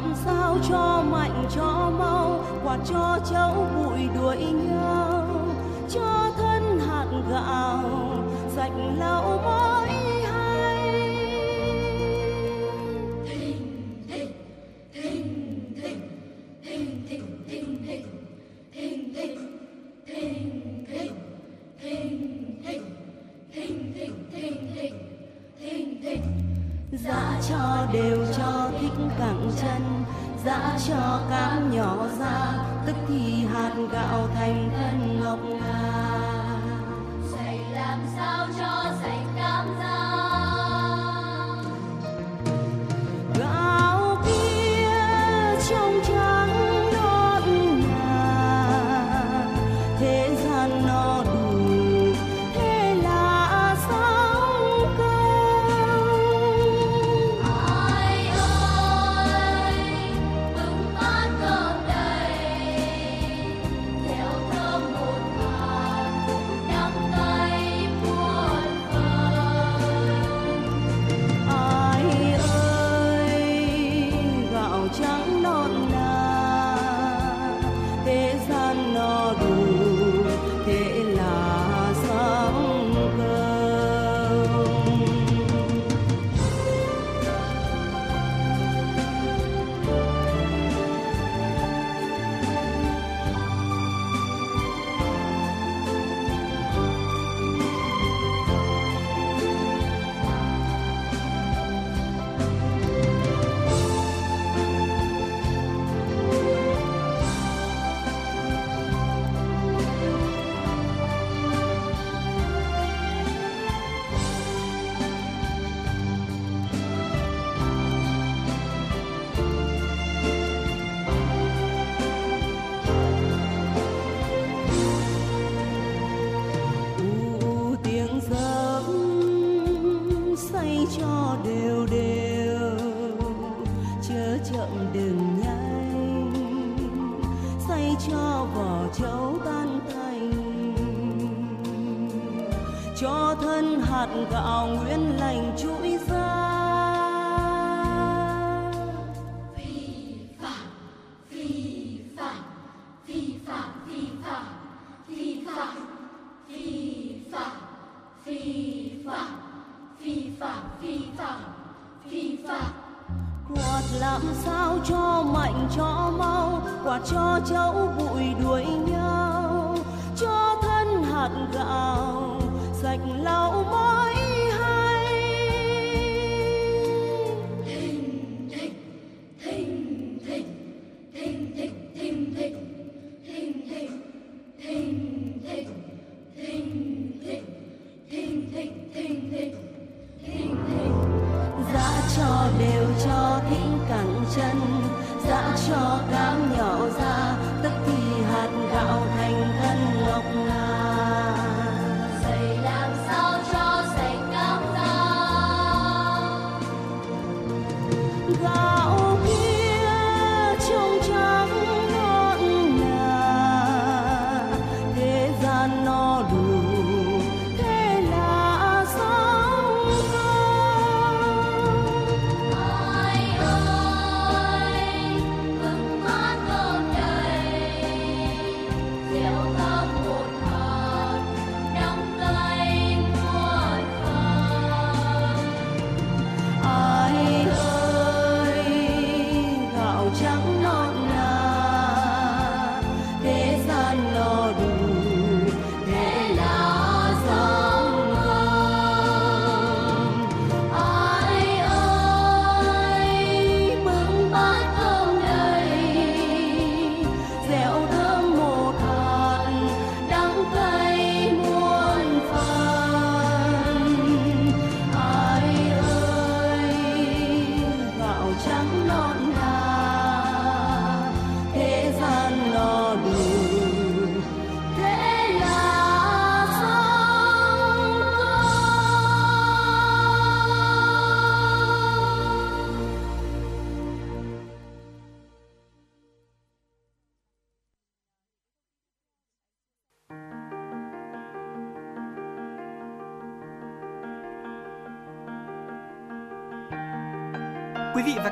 [0.00, 5.26] làm sao cho mạnh, cho mau, quạt cho cháu bụi đuổi nhau.
[5.90, 7.84] Cho thân hạt gạo
[8.56, 9.69] sạch lau mỗi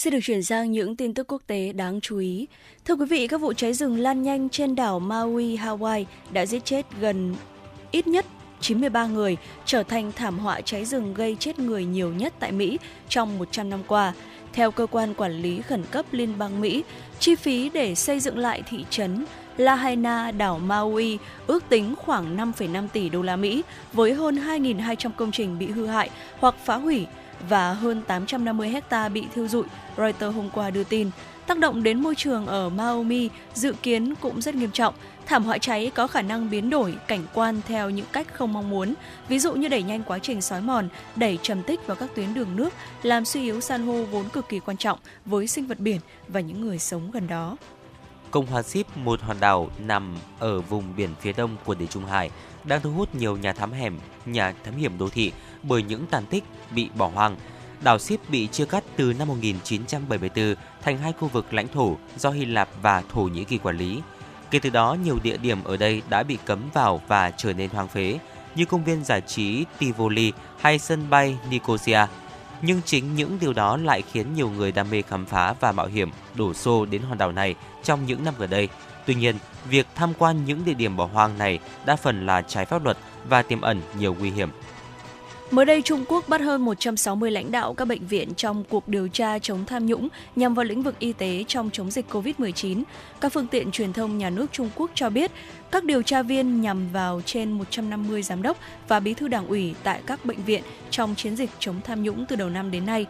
[0.00, 2.46] Xin được chuyển sang những tin tức quốc tế đáng chú ý.
[2.84, 6.64] Thưa quý vị, các vụ cháy rừng lan nhanh trên đảo Maui, Hawaii đã giết
[6.64, 7.34] chết gần
[7.90, 8.26] ít nhất
[8.60, 12.78] 93 người, trở thành thảm họa cháy rừng gây chết người nhiều nhất tại Mỹ
[13.08, 14.12] trong 100 năm qua.
[14.52, 16.84] Theo cơ quan quản lý khẩn cấp Liên bang Mỹ,
[17.18, 19.24] chi phí để xây dựng lại thị trấn
[19.56, 25.32] Lahaina, đảo Maui ước tính khoảng 5,5 tỷ đô la Mỹ với hơn 2.200 công
[25.32, 27.06] trình bị hư hại hoặc phá hủy
[27.48, 29.64] và hơn 850 hecta bị thiêu rụi,
[29.96, 31.10] Reuters hôm qua đưa tin.
[31.46, 34.94] Tác động đến môi trường ở Maui dự kiến cũng rất nghiêm trọng.
[35.26, 38.70] Thảm họa cháy có khả năng biến đổi cảnh quan theo những cách không mong
[38.70, 38.94] muốn,
[39.28, 42.34] ví dụ như đẩy nhanh quá trình xói mòn, đẩy trầm tích vào các tuyến
[42.34, 42.72] đường nước,
[43.02, 46.40] làm suy yếu san hô vốn cực kỳ quan trọng với sinh vật biển và
[46.40, 47.56] những người sống gần đó.
[48.30, 52.04] Cộng hòa Ship, một hòn đảo nằm ở vùng biển phía đông của Địa Trung
[52.04, 52.30] Hải,
[52.64, 56.26] đang thu hút nhiều nhà thám hiểm, nhà thám hiểm đô thị bởi những tàn
[56.26, 57.36] tích bị bỏ hoang.
[57.80, 62.30] Đảo Ship bị chia cắt từ năm 1974 thành hai khu vực lãnh thổ do
[62.30, 64.02] Hy Lạp và Thổ Nhĩ Kỳ quản lý.
[64.50, 67.70] Kể từ đó, nhiều địa điểm ở đây đã bị cấm vào và trở nên
[67.70, 68.18] hoang phế,
[68.54, 72.06] như công viên giải trí Tivoli hay sân bay Nicosia.
[72.62, 75.86] Nhưng chính những điều đó lại khiến nhiều người đam mê khám phá và mạo
[75.86, 78.68] hiểm đổ xô đến hòn đảo này trong những năm gần đây.
[79.06, 79.36] Tuy nhiên,
[79.68, 82.98] việc tham quan những địa điểm bỏ hoang này đa phần là trái pháp luật
[83.28, 84.50] và tiềm ẩn nhiều nguy hiểm.
[85.50, 89.08] Mới đây, Trung Quốc bắt hơn 160 lãnh đạo các bệnh viện trong cuộc điều
[89.08, 92.82] tra chống tham nhũng nhằm vào lĩnh vực y tế trong chống dịch COVID-19.
[93.20, 95.30] Các phương tiện truyền thông nhà nước Trung Quốc cho biết,
[95.70, 98.56] các điều tra viên nhằm vào trên 150 giám đốc
[98.88, 102.26] và bí thư đảng ủy tại các bệnh viện trong chiến dịch chống tham nhũng
[102.28, 103.06] từ đầu năm đến nay.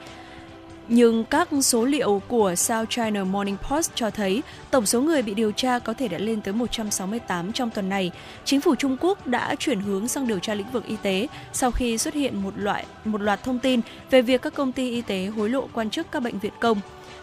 [0.93, 5.35] Nhưng các số liệu của South China Morning Post cho thấy tổng số người bị
[5.35, 8.11] điều tra có thể đã lên tới 168 trong tuần này.
[8.45, 11.71] Chính phủ Trung Quốc đã chuyển hướng sang điều tra lĩnh vực y tế sau
[11.71, 13.81] khi xuất hiện một loại một loạt thông tin
[14.11, 16.81] về việc các công ty y tế hối lộ quan chức các bệnh viện công.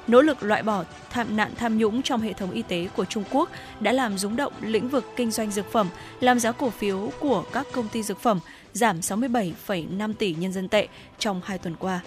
[0.07, 3.23] nỗ lực loại bỏ tham nạn tham nhũng trong hệ thống y tế của Trung
[3.31, 3.49] Quốc
[3.79, 5.87] đã làm rúng động lĩnh vực kinh doanh dược phẩm,
[6.19, 8.39] làm giá cổ phiếu của các công ty dược phẩm
[8.73, 10.87] giảm 67,5 tỷ nhân dân tệ
[11.19, 12.01] trong hai tuần qua.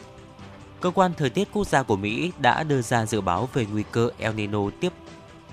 [0.80, 3.82] Cơ quan Thời tiết Quốc gia của Mỹ đã đưa ra dự báo về nguy
[3.92, 4.92] cơ El Nino tiếp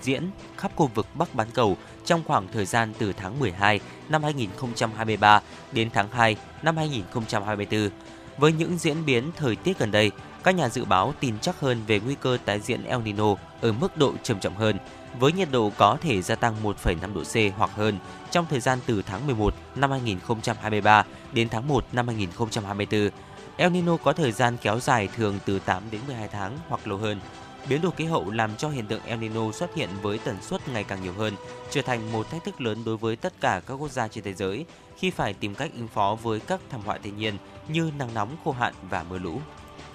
[0.01, 4.23] diễn khắp khu vực Bắc bán cầu trong khoảng thời gian từ tháng 12 năm
[4.23, 7.89] 2023 đến tháng 2 năm 2024.
[8.37, 10.11] Với những diễn biến thời tiết gần đây,
[10.43, 13.71] các nhà dự báo tin chắc hơn về nguy cơ tái diễn El Nino ở
[13.71, 14.77] mức độ trầm trọng hơn,
[15.19, 17.99] với nhiệt độ có thể gia tăng 1,5 độ C hoặc hơn
[18.31, 23.09] trong thời gian từ tháng 11 năm 2023 đến tháng 1 năm 2024.
[23.57, 26.97] El Nino có thời gian kéo dài thường từ 8 đến 12 tháng hoặc lâu
[26.97, 27.19] hơn.
[27.69, 30.67] Biến đổi khí hậu làm cho hiện tượng El Nino xuất hiện với tần suất
[30.67, 31.33] ngày càng nhiều hơn,
[31.69, 34.33] trở thành một thách thức lớn đối với tất cả các quốc gia trên thế
[34.33, 34.65] giới
[34.97, 37.37] khi phải tìm cách ứng phó với các thảm họa thiên nhiên
[37.67, 39.39] như nắng nóng, khô hạn và mưa lũ.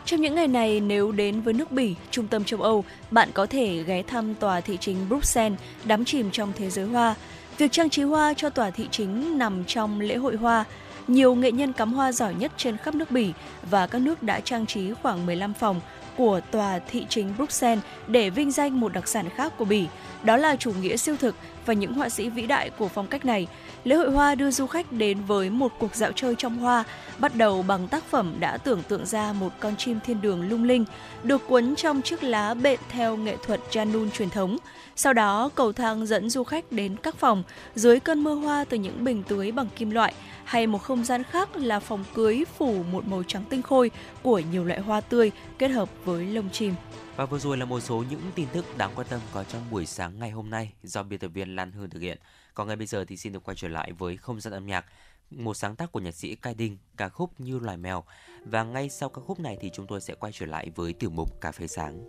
[0.04, 3.46] Trong những ngày này, nếu đến với nước Bỉ, trung tâm châu Âu, bạn có
[3.46, 7.14] thể ghé thăm tòa thị chính Bruxelles đắm chìm trong thế giới hoa.
[7.58, 10.64] Việc trang trí hoa cho tòa thị chính nằm trong lễ hội hoa.
[11.08, 13.32] Nhiều nghệ nhân cắm hoa giỏi nhất trên khắp nước Bỉ
[13.70, 15.80] và các nước đã trang trí khoảng 15 phòng
[16.16, 19.86] của tòa thị chính Bruxelles để vinh danh một đặc sản khác của Bỉ,
[20.22, 21.34] đó là chủ nghĩa siêu thực
[21.66, 23.46] và những họa sĩ vĩ đại của phong cách này.
[23.84, 26.84] Lễ hội hoa đưa du khách đến với một cuộc dạo chơi trong hoa,
[27.18, 30.64] bắt đầu bằng tác phẩm đã tưởng tượng ra một con chim thiên đường lung
[30.64, 30.84] linh,
[31.22, 34.56] được cuốn trong chiếc lá bện theo nghệ thuật Janun truyền thống.
[34.96, 37.42] Sau đó, cầu thang dẫn du khách đến các phòng
[37.74, 40.14] dưới cơn mưa hoa từ những bình tưới bằng kim loại
[40.44, 43.90] hay một không gian khác là phòng cưới phủ một màu trắng tinh khôi
[44.22, 46.74] của nhiều loại hoa tươi kết hợp với lông chim.
[47.16, 49.86] Và vừa rồi là một số những tin tức đáng quan tâm có trong buổi
[49.86, 52.18] sáng ngày hôm nay do biên tập viên Lan Hương thực hiện.
[52.54, 54.84] Còn ngay bây giờ thì xin được quay trở lại với không gian âm nhạc,
[55.30, 58.04] một sáng tác của nhạc sĩ Cai Đinh, ca khúc Như loài mèo.
[58.44, 61.10] Và ngay sau ca khúc này thì chúng tôi sẽ quay trở lại với tiểu
[61.10, 62.08] mục Cà phê sáng.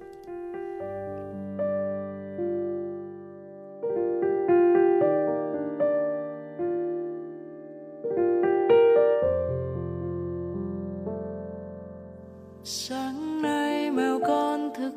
[12.76, 14.94] Sáng nay mèo con thức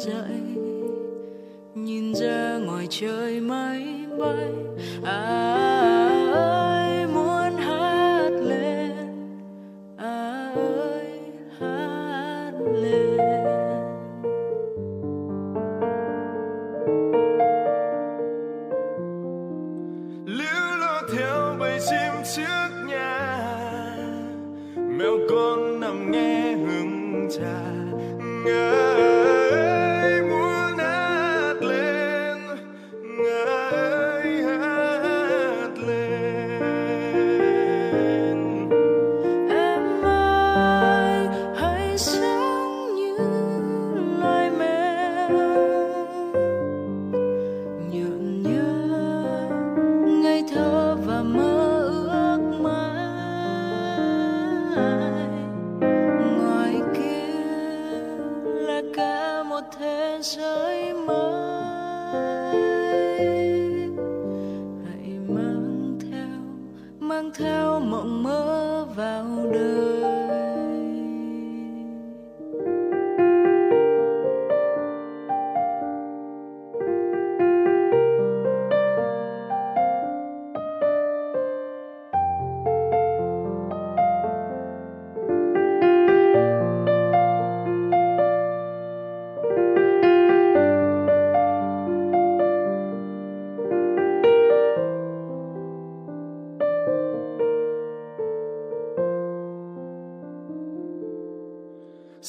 [0.00, 0.40] dậy
[1.74, 3.84] nhìn ra ngoài trời mây
[4.18, 4.50] bay.
[5.04, 5.61] À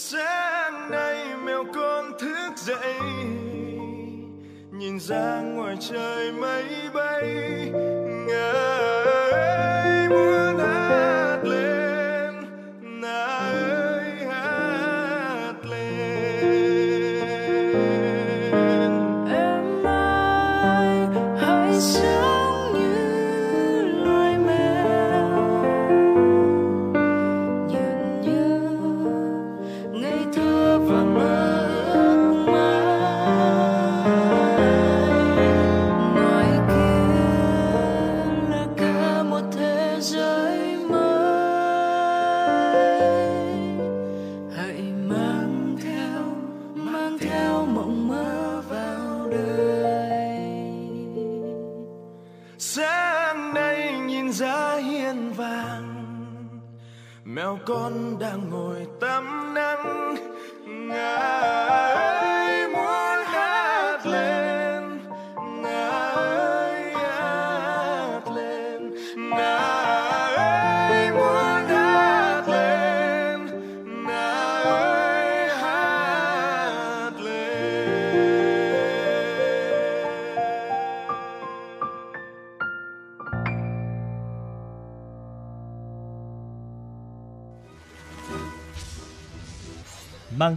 [0.06, 2.96] sáng nay mèo con thức dậy.
[4.72, 7.24] Nhìn ra ngoài trời mây bay
[8.28, 8.83] ngài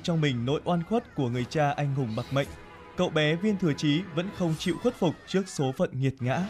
[0.07, 2.49] trong mình nỗi oan khuất của người cha anh hùng bạc mệnh,
[2.97, 6.43] cậu bé Viên Thừa Chí vẫn không chịu khuất phục trước số phận nghiệt ngã.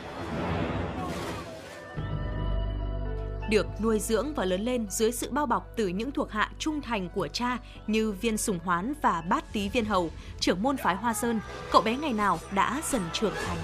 [3.50, 6.82] được nuôi dưỡng và lớn lên dưới sự bao bọc từ những thuộc hạ trung
[6.82, 10.96] thành của cha như viên sùng hoán và bát tý viên hầu, trưởng môn phái
[10.96, 11.40] Hoa Sơn,
[11.72, 13.58] cậu bé ngày nào đã dần trưởng thành.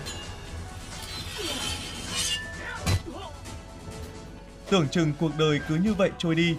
[4.71, 6.57] Tưởng chừng cuộc đời cứ như vậy trôi đi,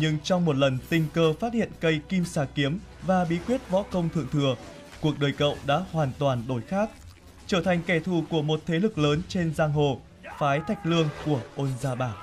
[0.00, 3.70] nhưng trong một lần tình cờ phát hiện cây kim xà kiếm và bí quyết
[3.70, 4.56] võ công thượng thừa,
[5.00, 6.90] cuộc đời cậu đã hoàn toàn đổi khác,
[7.46, 10.00] trở thành kẻ thù của một thế lực lớn trên giang hồ,
[10.38, 12.14] phái Thạch Lương của Ôn Gia Bảo.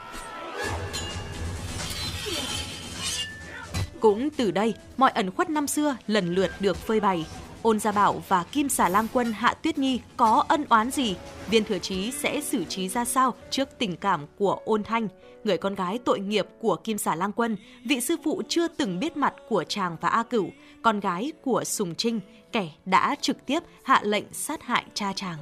[3.99, 7.25] Cũng từ đây, mọi ẩn khuất năm xưa lần lượt được phơi bày.
[7.65, 11.15] Ôn Gia Bảo và Kim Xà Lang Quân Hạ Tuyết Nhi có ân oán gì?
[11.49, 15.07] Viên Thừa Chí sẽ xử trí ra sao trước tình cảm của Ôn Thanh,
[15.43, 18.99] người con gái tội nghiệp của Kim Xà Lang Quân, vị sư phụ chưa từng
[18.99, 20.49] biết mặt của chàng và A Cửu,
[20.81, 22.19] con gái của Sùng Trinh,
[22.51, 25.37] kẻ đã trực tiếp hạ lệnh sát hại cha chàng.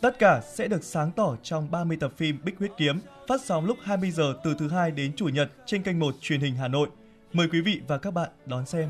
[0.00, 3.64] Tất cả sẽ được sáng tỏ trong 30 tập phim Bích Huyết Kiếm, phát sóng
[3.64, 6.68] lúc 20 giờ từ thứ hai đến chủ nhật trên kênh 1 truyền hình Hà
[6.68, 6.88] Nội.
[7.32, 8.88] Mời quý vị và các bạn đón xem.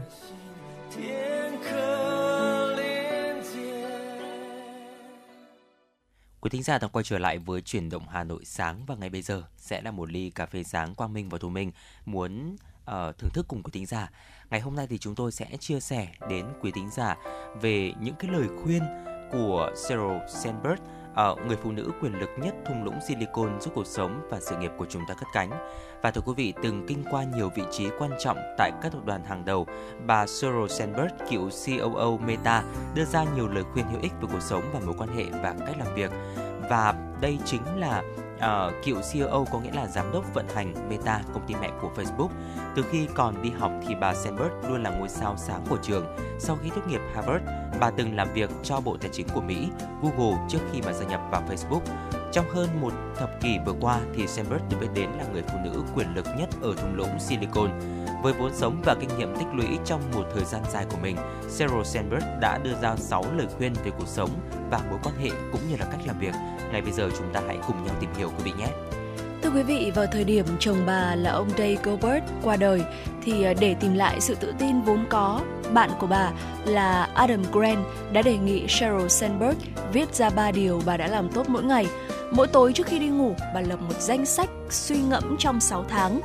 [6.41, 9.11] Quý thính giả đang quay trở lại với chuyển động Hà Nội sáng và ngay
[9.11, 11.73] bây giờ sẽ là một ly cà phê sáng Quang Minh và Thu Minh
[12.07, 12.57] muốn
[12.91, 14.11] uh, thưởng thức cùng quý thính giả.
[14.51, 17.17] Ngày hôm nay thì chúng tôi sẽ chia sẻ đến quý thính giả
[17.61, 18.83] về những cái lời khuyên
[19.33, 20.81] của Sheryl Sandberg
[21.15, 24.57] ở người phụ nữ quyền lực nhất thung lũng Silicon giúp cuộc sống và sự
[24.57, 25.51] nghiệp của chúng ta cất cánh.
[26.03, 29.05] Và thưa quý vị, từng kinh qua nhiều vị trí quan trọng tại các tập
[29.05, 29.67] đoàn hàng đầu,
[30.07, 32.63] bà Sheryl Sandberg, cựu COO Meta,
[32.95, 35.55] đưa ra nhiều lời khuyên hữu ích về cuộc sống và mối quan hệ và
[35.67, 36.11] cách làm việc.
[36.71, 38.03] Và đây chính là
[38.41, 41.91] uh, cựu CEO có nghĩa là giám đốc vận hành Meta, công ty mẹ của
[41.97, 42.29] Facebook.
[42.77, 46.17] Từ khi còn đi học thì bà Sandberg luôn là ngôi sao sáng của trường.
[46.39, 47.45] Sau khi tốt nghiệp Harvard,
[47.81, 49.69] bà từng làm việc cho Bộ Tài chính của Mỹ,
[50.03, 51.81] Google trước khi mà gia nhập vào Facebook.
[52.33, 55.59] Trong hơn một thập kỷ vừa qua thì Sandberg được biết đến là người phụ
[55.65, 57.71] nữ quyền lực nhất ở thung lũng Silicon.
[58.23, 61.17] Với vốn sống và kinh nghiệm tích lũy trong một thời gian dài của mình,
[61.49, 64.31] Sheryl Sandberg đã đưa ra 6 lời khuyên về cuộc sống
[64.71, 66.35] và mối quan hệ cũng như là cách làm việc.
[66.73, 68.69] Ngay bây giờ chúng ta hãy cùng nhau tìm hiểu quý vị nhé.
[69.43, 72.83] Thưa quý vị, vào thời điểm chồng bà là ông Dave Gilbert qua đời
[73.23, 75.41] thì à, để tìm lại sự tự tin vốn có,
[75.73, 76.33] bạn của bà
[76.65, 79.59] là Adam Grant đã đề nghị Sheryl Sandberg
[79.93, 81.87] viết ra ba điều bà đã làm tốt mỗi ngày.
[82.33, 85.85] Mỗi tối trước khi đi ngủ, bà lập một danh sách suy ngẫm trong 6
[85.89, 86.21] tháng.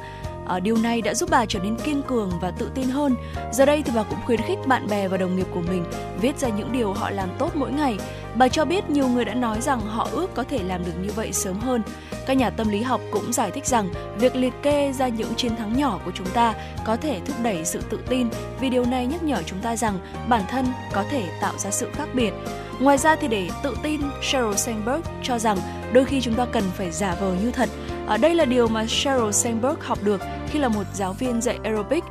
[0.47, 3.15] À, điều này đã giúp bà trở nên kiên cường và tự tin hơn.
[3.51, 5.85] Giờ đây thì bà cũng khuyến khích bạn bè và đồng nghiệp của mình
[6.21, 7.97] viết ra những điều họ làm tốt mỗi ngày.
[8.35, 11.09] Bà cho biết nhiều người đã nói rằng họ ước có thể làm được như
[11.15, 11.81] vậy sớm hơn.
[12.27, 13.89] Các nhà tâm lý học cũng giải thích rằng
[14.19, 16.53] việc liệt kê ra những chiến thắng nhỏ của chúng ta
[16.85, 18.27] có thể thúc đẩy sự tự tin
[18.59, 21.89] vì điều này nhắc nhở chúng ta rằng bản thân có thể tạo ra sự
[21.93, 22.33] khác biệt.
[22.79, 25.57] Ngoài ra thì để tự tin, Sheryl Sandberg cho rằng
[25.93, 27.69] đôi khi chúng ta cần phải giả vờ như thật.
[28.07, 31.59] Ở đây là điều mà Sheryl Sandberg học được khi là một giáo viên dạy
[31.63, 32.03] aerobic.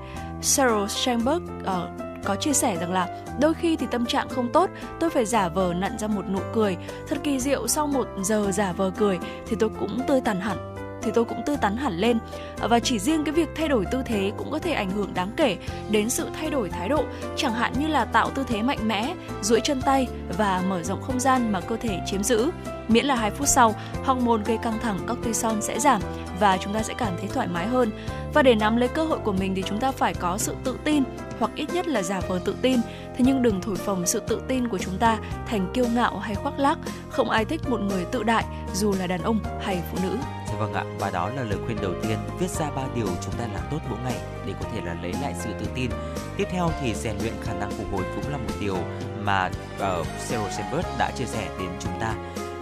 [0.43, 3.09] Sheryl Sandberg uh, có chia sẻ rằng là
[3.41, 4.71] đôi khi thì tâm trạng không tốt,
[5.01, 6.77] tôi phải giả vờ nặn ra một nụ cười.
[7.09, 10.75] Thật kỳ diệu sau một giờ giả vờ cười thì tôi cũng tươi tắn hẳn
[11.05, 12.19] thì tôi cũng tươi tắn hẳn lên
[12.61, 15.31] và chỉ riêng cái việc thay đổi tư thế cũng có thể ảnh hưởng đáng
[15.37, 15.57] kể
[15.91, 17.05] đến sự thay đổi thái độ
[17.37, 21.03] chẳng hạn như là tạo tư thế mạnh mẽ duỗi chân tay và mở rộng
[21.03, 22.51] không gian mà cơ thể chiếm giữ
[22.89, 23.75] miễn là 2 phút sau
[24.05, 26.01] hormone gây căng thẳng cortisol sẽ giảm
[26.41, 27.91] và chúng ta sẽ cảm thấy thoải mái hơn
[28.35, 30.77] và để nắm lấy cơ hội của mình thì chúng ta phải có sự tự
[30.85, 31.03] tin
[31.39, 32.81] hoặc ít nhất là giả vờ tự tin
[33.17, 36.35] thế nhưng đừng thổi phồng sự tự tin của chúng ta thành kiêu ngạo hay
[36.35, 36.79] khoác lác
[37.11, 40.17] không ai thích một người tự đại dù là đàn ông hay phụ nữ
[40.55, 43.35] Dạ vâng ạ, và đó là lời khuyên đầu tiên, viết ra ba điều chúng
[43.39, 44.17] ta làm tốt mỗi ngày
[44.47, 45.91] để có thể là lấy lại sự tự tin.
[46.37, 48.77] Tiếp theo thì rèn luyện khả năng phục hồi cũng là một điều
[49.23, 52.15] mà uh, Sheryl Sandberg đã chia sẻ đến chúng ta.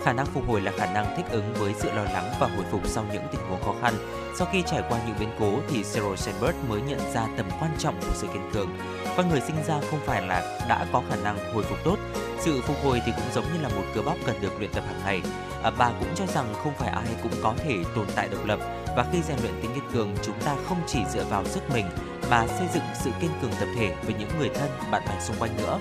[0.05, 2.64] Khả năng phục hồi là khả năng thích ứng với sự lo lắng và hồi
[2.70, 3.94] phục sau những tình huống khó khăn.
[4.38, 7.70] Sau khi trải qua những biến cố thì Sheryl Sandberg mới nhận ra tầm quan
[7.78, 8.68] trọng của sự kiên cường.
[9.16, 11.96] Con người sinh ra không phải là đã có khả năng hồi phục tốt,
[12.38, 14.84] sự phục hồi thì cũng giống như là một cơ bắp cần được luyện tập
[14.86, 15.22] hàng ngày.
[15.62, 18.59] À, bà cũng cho rằng không phải ai cũng có thể tồn tại độc lập
[18.96, 21.86] và khi rèn luyện tính kiên cường, chúng ta không chỉ dựa vào sức mình
[22.30, 25.36] mà xây dựng sự kiên cường tập thể với những người thân, bạn bè xung
[25.36, 25.78] quanh nữa.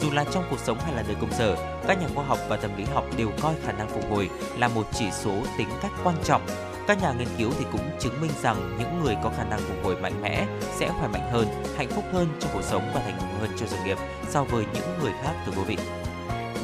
[0.00, 2.56] Dù là trong cuộc sống hay là nơi công sở, các nhà khoa học và
[2.56, 5.92] tâm lý học đều coi khả năng phục hồi là một chỉ số tính cách
[6.04, 6.42] quan trọng.
[6.86, 9.76] Các nhà nghiên cứu thì cũng chứng minh rằng những người có khả năng phục
[9.84, 10.46] hồi mạnh mẽ
[10.76, 11.46] sẽ khỏe mạnh hơn,
[11.76, 14.64] hạnh phúc hơn trong cuộc sống và thành công hơn cho sự nghiệp so với
[14.74, 15.76] những người khác thưa quý vị.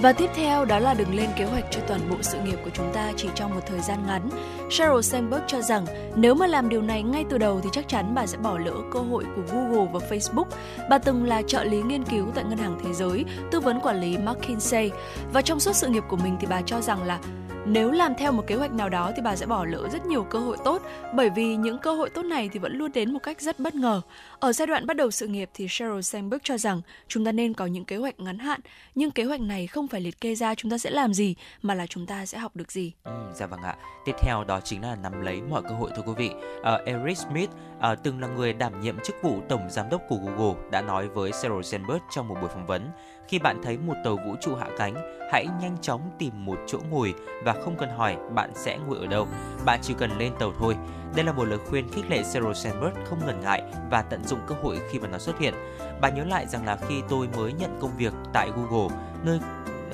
[0.05, 2.70] Và tiếp theo đó là đừng lên kế hoạch cho toàn bộ sự nghiệp của
[2.74, 4.30] chúng ta chỉ trong một thời gian ngắn.
[4.70, 5.86] Sheryl Sandberg cho rằng
[6.16, 8.74] nếu mà làm điều này ngay từ đầu thì chắc chắn bà sẽ bỏ lỡ
[8.92, 10.44] cơ hội của Google và Facebook.
[10.90, 14.00] Bà từng là trợ lý nghiên cứu tại Ngân hàng Thế giới, tư vấn quản
[14.00, 14.90] lý McKinsey
[15.32, 17.18] và trong suốt sự nghiệp của mình thì bà cho rằng là
[17.66, 20.24] nếu làm theo một kế hoạch nào đó thì bà sẽ bỏ lỡ rất nhiều
[20.24, 20.82] cơ hội tốt
[21.14, 23.74] bởi vì những cơ hội tốt này thì vẫn luôn đến một cách rất bất
[23.74, 24.00] ngờ.
[24.40, 27.54] Ở giai đoạn bắt đầu sự nghiệp thì Sheryl Sandberg cho rằng chúng ta nên
[27.54, 28.60] có những kế hoạch ngắn hạn
[28.94, 31.74] nhưng kế hoạch này không phải liệt kê ra chúng ta sẽ làm gì mà
[31.74, 32.92] là chúng ta sẽ học được gì.
[33.04, 33.76] Ừ, dạ vâng ạ.
[34.04, 36.30] Tiếp theo đó chính là nắm lấy mọi cơ hội thưa quý vị.
[36.60, 40.16] Uh, Eric Smith uh, từng là người đảm nhiệm chức vụ tổng giám đốc của
[40.16, 42.90] Google đã nói với Sheryl Sandberg trong một buổi phỏng vấn
[43.29, 44.95] khi bạn thấy một tàu vũ trụ hạ cánh,
[45.33, 47.14] hãy nhanh chóng tìm một chỗ ngồi
[47.45, 49.29] và không cần hỏi bạn sẽ ngồi ở đâu.
[49.64, 50.77] Bạn chỉ cần lên tàu thôi.
[51.16, 54.39] Đây là một lời khuyên khích lệ Sheryl Sandberg không ngần ngại và tận dụng
[54.47, 55.55] cơ hội khi mà nó xuất hiện.
[56.01, 59.39] Bà nhớ lại rằng là khi tôi mới nhận công việc tại Google, nơi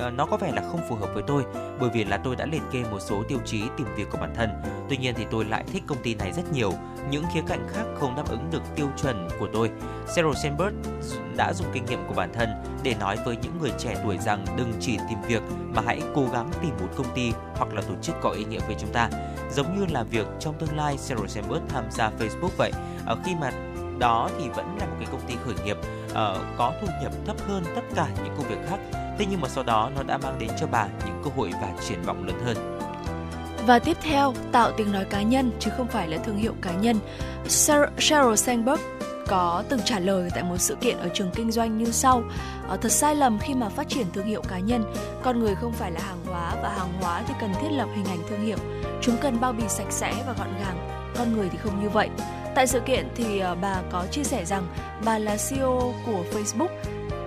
[0.01, 1.43] Ờ, nó có vẻ là không phù hợp với tôi
[1.79, 4.33] bởi vì là tôi đã liệt kê một số tiêu chí tìm việc của bản
[4.35, 4.49] thân.
[4.89, 6.73] Tuy nhiên thì tôi lại thích công ty này rất nhiều.
[7.09, 9.71] Những khía cạnh khác không đáp ứng được tiêu chuẩn của tôi.
[10.15, 10.75] Sheryl Sandberg
[11.37, 12.49] đã dùng kinh nghiệm của bản thân
[12.83, 15.41] để nói với những người trẻ tuổi rằng đừng chỉ tìm việc
[15.73, 18.59] mà hãy cố gắng tìm một công ty hoặc là tổ chức có ý nghĩa
[18.67, 19.09] với chúng ta.
[19.51, 22.71] Giống như làm việc trong tương lai, Sheryl Sandberg tham gia Facebook vậy.
[23.05, 23.51] Ở khi mà
[23.99, 26.15] đó thì vẫn là một cái công ty khởi nghiệp uh,
[26.57, 28.79] có thu nhập thấp hơn tất cả những công việc khác
[29.21, 31.67] Thế nhưng mà sau đó nó đã mang đến cho bà những cơ hội và
[31.87, 32.79] triển vọng lớn hơn.
[33.67, 36.71] Và tiếp theo, tạo tiếng nói cá nhân chứ không phải là thương hiệu cá
[36.71, 36.99] nhân.
[37.47, 38.81] Sheryl Sandberg
[39.27, 42.23] có từng trả lời tại một sự kiện ở trường kinh doanh như sau.
[42.67, 44.83] Ở thật sai lầm khi mà phát triển thương hiệu cá nhân.
[45.23, 48.05] Con người không phải là hàng hóa và hàng hóa thì cần thiết lập hình
[48.05, 48.57] ảnh thương hiệu.
[49.01, 50.87] Chúng cần bao bì sạch sẽ và gọn gàng.
[51.17, 52.09] Con người thì không như vậy.
[52.55, 54.67] Tại sự kiện thì ờ, bà có chia sẻ rằng
[55.05, 56.67] bà là CEO của Facebook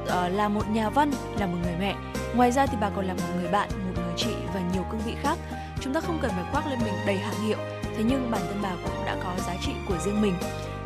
[0.05, 1.95] uh, là một nhà văn, là một người mẹ.
[2.35, 5.01] Ngoài ra thì bà còn là một người bạn, một người chị và nhiều cương
[5.01, 5.39] vị khác.
[5.81, 7.59] Chúng ta không cần phải khoác lên mình đầy hàng hiệu,
[7.97, 10.35] thế nhưng bản thân bà cũng đã có giá trị của riêng mình.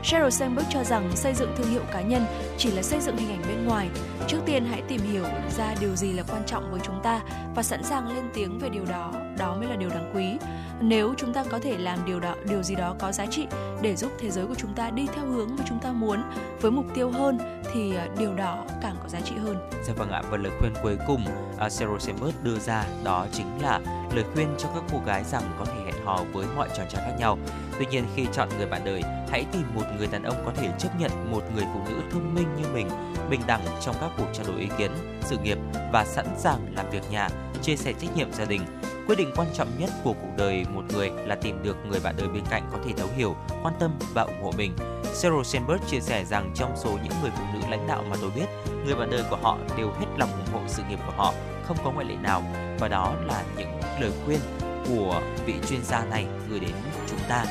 [0.02, 2.26] Sheryl Sandberg cho rằng xây dựng thương hiệu cá nhân
[2.58, 3.88] chỉ là xây dựng hình ảnh bên ngoài.
[4.26, 5.24] Trước tiên hãy tìm hiểu
[5.56, 7.20] ra điều gì là quan trọng với chúng ta
[7.54, 10.48] và sẵn sàng lên tiếng về điều đó, đó mới là điều đáng quý.
[10.80, 13.46] Nếu chúng ta có thể làm điều đó, điều gì đó có giá trị
[13.82, 16.22] để giúp thế giới của chúng ta đi theo hướng mà chúng ta muốn
[16.60, 19.70] với mục tiêu hơn thì ờ, điều đó càng có giá trị hơn.
[19.84, 21.24] Dạ vâng ạ và lời khuyên cuối cùng
[21.58, 23.80] ờ, uh, Sheryl Sandberg đưa ra đó chính là
[24.14, 25.77] lời khuyên cho các cô gái rằng có thể
[26.08, 27.38] hò với mọi chàng trai khác nhau.
[27.78, 30.68] Tuy nhiên khi chọn người bạn đời, hãy tìm một người đàn ông có thể
[30.78, 32.88] chấp nhận một người phụ nữ thông minh như mình,
[33.30, 34.90] bình đẳng trong các cuộc trao đổi ý kiến,
[35.20, 35.58] sự nghiệp
[35.92, 37.28] và sẵn sàng làm việc nhà,
[37.62, 38.62] chia sẻ trách nhiệm gia đình.
[39.06, 42.14] Quyết định quan trọng nhất của cuộc đời một người là tìm được người bạn
[42.18, 44.72] đời bên cạnh có thể thấu hiểu, quan tâm và ủng hộ mình.
[45.14, 48.30] Sheryl Sandberg chia sẻ rằng trong số những người phụ nữ lãnh đạo mà tôi
[48.30, 48.46] biết,
[48.84, 51.34] người bạn đời của họ đều hết lòng ủng hộ sự nghiệp của họ,
[51.64, 52.42] không có ngoại lệ nào.
[52.78, 54.40] Và đó là những lời khuyên
[54.88, 56.70] của vị chuyên gia này gửi đến
[57.08, 57.44] chúng ta.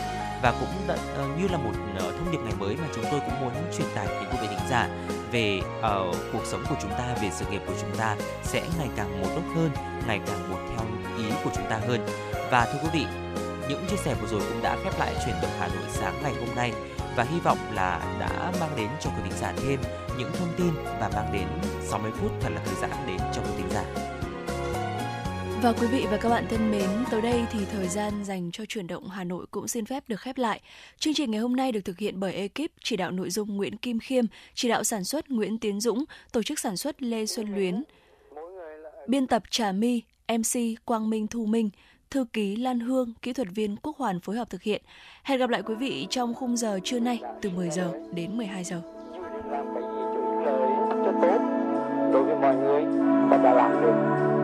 [0.44, 3.20] Và cũng đã, uh, như là một uh, thông điệp ngày mới mà chúng tôi
[3.20, 4.90] cũng muốn truyền tải đến quý vị thính giả
[5.32, 8.90] về uh, cuộc sống của chúng ta về sự nghiệp của chúng ta sẽ ngày
[8.96, 9.70] càng một tốt hơn
[10.08, 10.86] ngày càng một theo
[11.18, 12.06] ý của chúng ta hơn.
[12.52, 13.06] Và thưa quý vị
[13.70, 16.34] những chia sẻ vừa rồi cũng đã khép lại chuyển động Hà Nội sáng ngày
[16.40, 16.72] hôm nay.
[17.16, 19.80] Và hy vọng là đã mang đến cho quý thính giả thêm
[20.18, 21.48] những thông tin và mang đến
[21.82, 24.17] 60 phút thật là thư giãn đến cho quý thính giả.
[25.62, 28.66] Và quý vị và các bạn thân mến, tới đây thì thời gian dành cho
[28.66, 30.62] chuyển động Hà Nội cũng xin phép được khép lại.
[31.00, 33.78] Chương trình ngày hôm nay được thực hiện bởi ekip chỉ đạo nội dung Nguyễn
[33.78, 37.56] Kim Khiêm, chỉ đạo sản xuất Nguyễn Tiến Dũng, tổ chức sản xuất Lê Xuân
[37.56, 37.84] Luyến,
[39.08, 41.70] biên tập Trà My, MC Quang Minh Thu Minh,
[42.10, 44.82] thư ký Lan Hương, kỹ thuật viên Quốc Hoàn phối hợp thực hiện.
[45.24, 48.64] Hẹn gặp lại quý vị trong khung giờ trưa nay từ 10 giờ đến 12
[48.64, 48.82] giờ.
[49.52, 49.82] Làm gì
[50.46, 50.60] lời
[51.06, 51.40] cho tốt
[52.14, 52.84] đối với mọi người
[53.30, 54.37] và đã làm được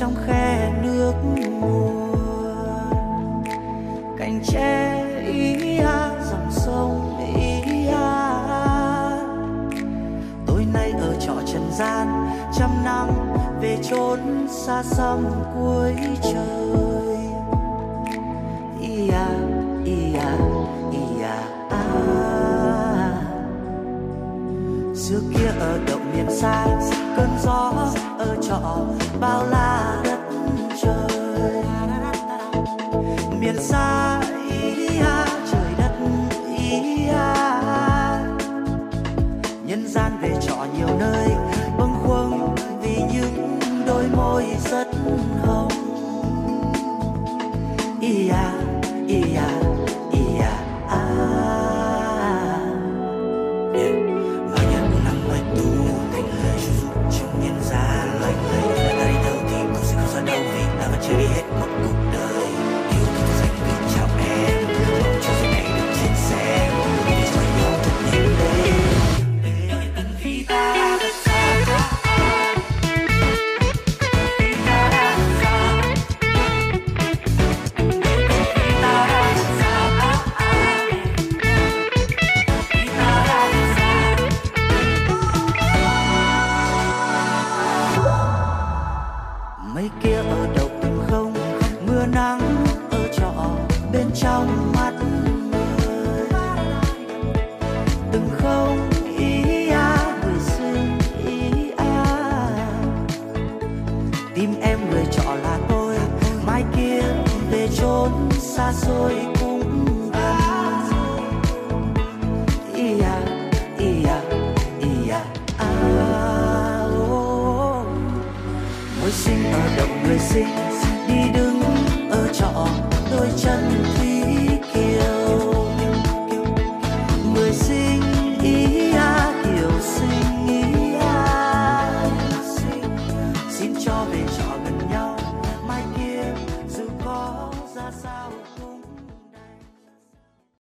[0.00, 1.12] trong khe nước
[1.60, 3.44] nguồn
[4.18, 5.05] cành tre
[11.78, 13.08] gian, trăm năm
[13.60, 17.28] về chốn xa xăm cuối trời.
[18.80, 19.26] Ia
[19.84, 20.28] ia
[20.92, 21.26] ia,
[21.70, 21.84] a.
[24.94, 26.66] Xưa kia ở động miền xa,
[27.16, 27.72] cơn gió
[28.18, 28.78] ở trọ
[29.20, 30.18] bao la đất
[30.82, 31.62] trời.
[33.40, 33.95] Miền xa